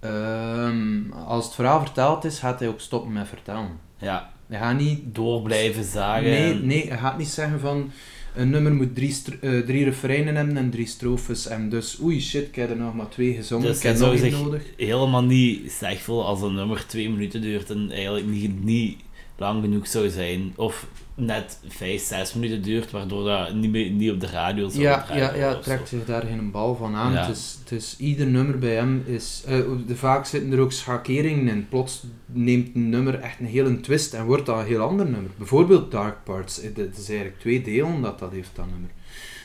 [0.00, 3.78] ehm, als het verhaal verteld is, gaat hij ook stoppen met vertellen.
[3.98, 6.22] ja, Hij gaat niet, door blijven zagen.
[6.30, 7.90] nee, nee, hij gaat niet zeggen van,
[8.34, 12.46] een nummer moet drie, eh, drie refreinen hebben en drie strofes, en dus, oei shit,
[12.46, 14.62] ik heb er nog maar twee gezongen, Dus ik heb nog één nodig.
[14.76, 18.98] helemaal niet slecht als een nummer twee minuten duurt en eigenlijk niet, niet
[19.36, 20.52] lang genoeg zou zijn.
[20.56, 24.82] Of net vijf, zes minuten duurt, waardoor dat niet, meer, niet op de radio zou
[24.82, 25.60] Ja, ja, ja, zo.
[25.60, 27.12] trekt zich daar geen bal van aan.
[27.12, 27.26] Ja.
[27.26, 29.42] Het, is, het is, ieder nummer bij hem is...
[29.46, 31.68] eh, de, vaak zitten er ook schakeringen in.
[31.68, 35.30] Plots neemt een nummer echt een hele twist en wordt dat een heel ander nummer.
[35.38, 36.60] Bijvoorbeeld Dark Parts.
[36.60, 38.90] eh, Het is eigenlijk twee delen dat dat heeft, dat nummer.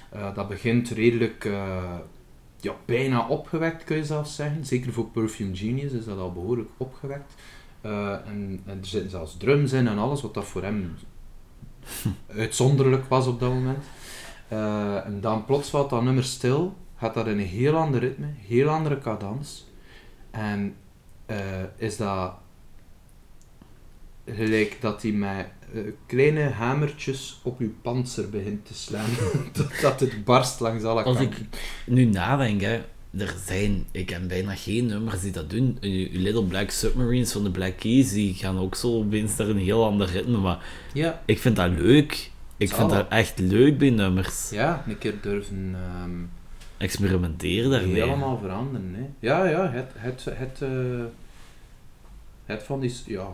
[0.10, 1.46] Eh, dat begint redelijk...
[1.46, 1.84] eh,
[2.64, 4.66] ja, bijna opgewekt, kun je zelfs zeggen.
[4.66, 7.34] Zeker voor Perfume Genius is dat al behoorlijk opgewekt.
[7.82, 10.96] Eh, en, en er zitten zelfs drums in en alles, wat dat voor hem
[12.28, 13.84] uitzonderlijk was op dat moment.
[14.48, 18.28] Eh, en dan plots valt dat nummer stil, gaat dat in een heel ander ritme,
[18.48, 19.68] heel andere cadans.
[20.32, 20.76] En
[21.26, 21.38] eh,
[21.76, 22.34] is dat
[24.26, 25.48] gelijk dat hij met
[26.06, 29.10] kleine hamertjes op uw panzer begint te slaan,
[29.52, 31.42] totdat het barst langs alle Als kanten.
[31.42, 31.48] ik
[31.86, 32.82] nu nadenk, hè,
[33.18, 35.78] er zijn, ik ken bijna geen nummers die dat doen.
[35.82, 39.58] Eh, Little Black Submarines van de Black Keys, die gaan ook zo opeens naar een
[39.58, 40.60] heel ander ritme, maar
[40.94, 42.30] Ja, ik vind dat leuk.
[42.58, 44.50] Ik Zal vind dat echt leuk bij nummers.
[44.50, 46.12] ja, een keer durven ehm,
[46.78, 48.02] Experimenteer daarmee.
[48.02, 48.94] helemaal veranderen.
[48.94, 49.28] Hè.
[49.28, 50.70] Ja, ja, het, het, het, eh,
[52.46, 52.94] het van die...
[53.06, 53.28] Ja,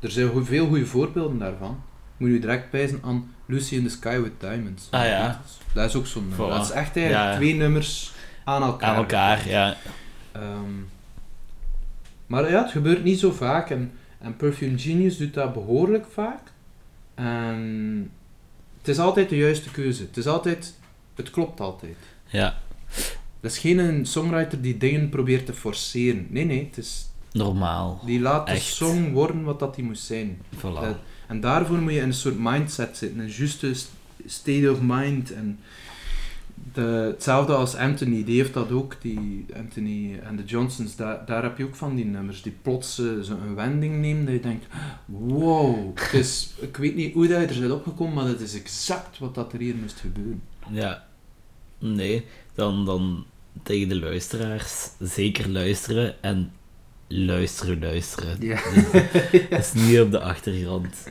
[0.00, 1.82] er zijn veel goede voorbeelden daarvan.
[2.16, 4.86] Moet je direct wijzen aan Lucy in the Sky with Diamonds.
[4.90, 5.42] Ah, ja.
[5.72, 6.46] Dat is ook zo'n nummer.
[6.46, 6.50] Voilà.
[6.50, 7.36] Dat is echt eigenlijk Ja.
[7.36, 8.12] twee nummers
[8.46, 8.88] aan elkaar.
[8.90, 9.76] Aan elkaar, ja.
[10.32, 10.72] Ehm,
[12.26, 13.70] maar ja, het gebeurt niet zo vaak.
[13.70, 16.40] En, en Perfume Genius doet dat behoorlijk vaak.
[17.14, 18.10] En
[18.78, 20.02] het is altijd de juiste keuze.
[20.02, 20.74] Het is altijd...
[21.14, 21.96] Het klopt altijd.
[22.26, 22.58] Ja,
[23.40, 26.26] Dat is geen een songwriter die dingen probeert te forceren.
[26.30, 26.64] Nee, nee.
[26.64, 28.00] Het is, normaal.
[28.04, 30.38] die laat de song worden wat dat die moet zijn.
[30.56, 30.60] Voilà.
[30.60, 33.18] Dat- en daarvoor moet je in een soort mindset zitten.
[33.20, 33.90] Een juiste st-
[34.26, 35.32] state of mind.
[35.32, 35.58] En
[36.76, 38.24] de, hetzelfde als Anthony.
[38.24, 38.96] Die heeft dat ook.
[39.00, 40.96] Die Anthony en de Johnsons.
[40.96, 42.42] Daar, daar heb je ook van die nummers.
[42.42, 44.24] Die plots eh, zo een wending nemen.
[44.24, 44.66] Dat je denkt...
[45.04, 45.98] Wow.
[45.98, 48.14] Het is, ik weet niet hoe dat je er bent opgekomen.
[48.14, 50.42] Maar het is exact wat dat er hier moest gebeuren.
[50.70, 51.04] Ja.
[51.78, 52.24] Nee,
[52.54, 53.24] dan, dan
[53.62, 56.52] tegen de luisteraars zeker luisteren en
[57.08, 58.36] luisteren, luisteren.
[58.40, 58.60] Ja.
[59.50, 61.06] Dat is niet op de achtergrond.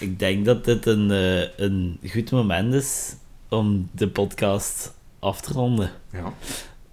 [0.00, 3.14] Ik denk dat dit een, eh, een goed moment is
[3.48, 5.90] om de podcast af te ronden.
[6.12, 6.32] Ja.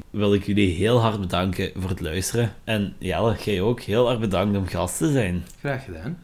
[0.09, 2.53] Wil ik jullie heel hard bedanken voor het luisteren.
[2.63, 5.45] En Jelle, jij ook heel erg bedankt om gast te zijn.
[5.59, 6.17] Graag gedaan.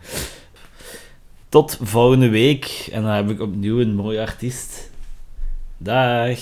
[1.50, 2.90] Tot volgende week.
[2.92, 4.90] En dan heb ik opnieuw een mooie artiest.
[5.78, 6.40] Dag.